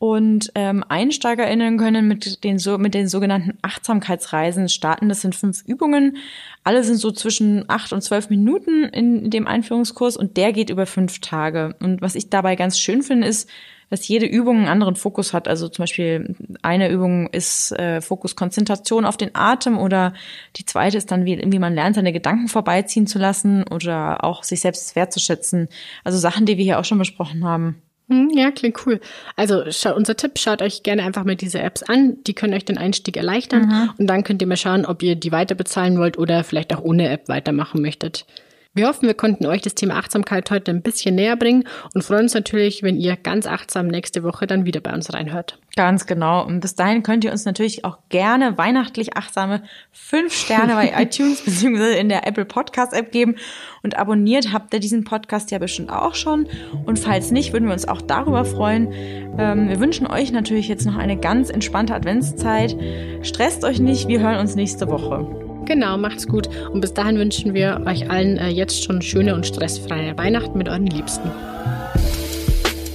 Und 0.00 0.50
ähm, 0.54 0.82
EinsteigerInnen 0.88 1.76
können 1.76 2.08
mit 2.08 2.42
den, 2.42 2.58
so, 2.58 2.78
mit 2.78 2.94
den 2.94 3.06
sogenannten 3.06 3.58
Achtsamkeitsreisen 3.60 4.70
starten. 4.70 5.10
Das 5.10 5.20
sind 5.20 5.34
fünf 5.34 5.62
Übungen. 5.66 6.16
Alle 6.64 6.82
sind 6.84 6.96
so 6.96 7.10
zwischen 7.10 7.66
acht 7.68 7.92
und 7.92 8.00
zwölf 8.00 8.30
Minuten 8.30 8.84
in 8.84 9.28
dem 9.28 9.46
Einführungskurs 9.46 10.16
und 10.16 10.38
der 10.38 10.54
geht 10.54 10.70
über 10.70 10.86
fünf 10.86 11.18
Tage. 11.18 11.76
Und 11.80 12.00
was 12.00 12.14
ich 12.14 12.30
dabei 12.30 12.56
ganz 12.56 12.78
schön 12.78 13.02
finde, 13.02 13.26
ist, 13.26 13.50
dass 13.90 14.08
jede 14.08 14.24
Übung 14.24 14.56
einen 14.56 14.68
anderen 14.68 14.96
Fokus 14.96 15.34
hat. 15.34 15.46
Also 15.48 15.68
zum 15.68 15.82
Beispiel 15.82 16.34
eine 16.62 16.88
Übung 16.88 17.28
ist 17.28 17.70
äh, 17.72 18.00
Fokus 18.00 18.36
Konzentration 18.36 19.04
auf 19.04 19.18
den 19.18 19.34
Atem 19.34 19.76
oder 19.76 20.14
die 20.56 20.64
zweite 20.64 20.96
ist 20.96 21.10
dann, 21.10 21.26
wie, 21.26 21.42
wie 21.44 21.58
man 21.58 21.74
lernt, 21.74 21.96
seine 21.96 22.14
Gedanken 22.14 22.48
vorbeiziehen 22.48 23.06
zu 23.06 23.18
lassen 23.18 23.64
oder 23.64 24.24
auch 24.24 24.44
sich 24.44 24.62
selbst 24.62 24.96
wertzuschätzen. 24.96 25.68
Also 26.04 26.16
Sachen, 26.16 26.46
die 26.46 26.56
wir 26.56 26.64
hier 26.64 26.78
auch 26.78 26.86
schon 26.86 26.96
besprochen 26.96 27.44
haben. 27.44 27.82
Hm, 28.10 28.30
ja, 28.34 28.50
klingt 28.50 28.84
cool. 28.86 29.00
Also 29.36 29.62
unser 29.94 30.16
Tipp, 30.16 30.36
schaut 30.36 30.62
euch 30.62 30.82
gerne 30.82 31.04
einfach 31.04 31.24
mal 31.24 31.36
diese 31.36 31.60
Apps 31.60 31.84
an. 31.84 32.18
Die 32.26 32.34
können 32.34 32.54
euch 32.54 32.64
den 32.64 32.76
Einstieg 32.76 33.16
erleichtern. 33.16 33.66
Mhm. 33.66 33.90
Und 33.98 34.06
dann 34.08 34.24
könnt 34.24 34.42
ihr 34.42 34.48
mal 34.48 34.56
schauen, 34.56 34.84
ob 34.84 35.02
ihr 35.04 35.14
die 35.14 35.30
weiter 35.30 35.54
bezahlen 35.54 35.96
wollt 35.96 36.18
oder 36.18 36.42
vielleicht 36.42 36.74
auch 36.74 36.82
ohne 36.82 37.08
App 37.08 37.28
weitermachen 37.28 37.80
möchtet. 37.80 38.26
Wir 38.72 38.86
hoffen, 38.86 39.08
wir 39.08 39.14
konnten 39.14 39.46
euch 39.46 39.62
das 39.62 39.74
Thema 39.74 39.96
Achtsamkeit 39.96 40.48
heute 40.52 40.70
ein 40.70 40.80
bisschen 40.80 41.16
näher 41.16 41.34
bringen 41.34 41.64
und 41.92 42.04
freuen 42.04 42.22
uns 42.22 42.34
natürlich, 42.34 42.84
wenn 42.84 42.96
ihr 42.96 43.16
ganz 43.16 43.48
achtsam 43.48 43.88
nächste 43.88 44.22
Woche 44.22 44.46
dann 44.46 44.64
wieder 44.64 44.80
bei 44.80 44.94
uns 44.94 45.12
reinhört. 45.12 45.58
Ganz 45.74 46.06
genau. 46.06 46.46
Und 46.46 46.60
bis 46.60 46.76
dahin 46.76 47.02
könnt 47.02 47.24
ihr 47.24 47.32
uns 47.32 47.44
natürlich 47.44 47.84
auch 47.84 47.98
gerne 48.10 48.58
weihnachtlich 48.58 49.16
achtsame 49.16 49.64
fünf 49.90 50.32
Sterne 50.32 50.74
bei 50.74 50.92
iTunes 51.02 51.40
bzw. 51.44 51.98
in 51.98 52.08
der 52.08 52.28
Apple 52.28 52.44
Podcast 52.44 52.92
App 52.92 53.10
geben. 53.10 53.34
Und 53.82 53.98
abonniert 53.98 54.52
habt 54.52 54.72
ihr 54.72 54.78
diesen 54.78 55.02
Podcast 55.02 55.50
ja 55.50 55.58
bestimmt 55.58 55.90
auch 55.90 56.14
schon. 56.14 56.46
Und 56.86 57.00
falls 57.00 57.32
nicht, 57.32 57.52
würden 57.52 57.66
wir 57.66 57.72
uns 57.72 57.88
auch 57.88 58.02
darüber 58.02 58.44
freuen. 58.44 58.92
Ähm, 59.36 59.68
wir 59.68 59.80
wünschen 59.80 60.06
euch 60.06 60.30
natürlich 60.30 60.68
jetzt 60.68 60.86
noch 60.86 60.96
eine 60.96 61.16
ganz 61.16 61.50
entspannte 61.50 61.92
Adventszeit. 61.92 62.76
Stresst 63.22 63.64
euch 63.64 63.80
nicht. 63.80 64.06
Wir 64.06 64.20
hören 64.20 64.38
uns 64.38 64.54
nächste 64.54 64.88
Woche. 64.88 65.49
Genau, 65.70 65.96
macht's 65.96 66.26
gut. 66.26 66.48
Und 66.72 66.80
bis 66.80 66.94
dahin 66.94 67.16
wünschen 67.16 67.54
wir 67.54 67.80
euch 67.86 68.10
allen 68.10 68.38
äh, 68.38 68.48
jetzt 68.48 68.82
schon 68.82 69.00
schöne 69.00 69.36
und 69.36 69.46
stressfreie 69.46 70.18
Weihnachten 70.18 70.58
mit 70.58 70.68
euren 70.68 70.88
Liebsten. 70.88 71.30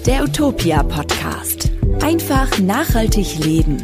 Der 0.06 0.22
Utopia 0.22 0.84
Podcast. 0.84 1.72
Einfach 2.02 2.60
nachhaltig 2.60 3.40
leben. 3.46 3.78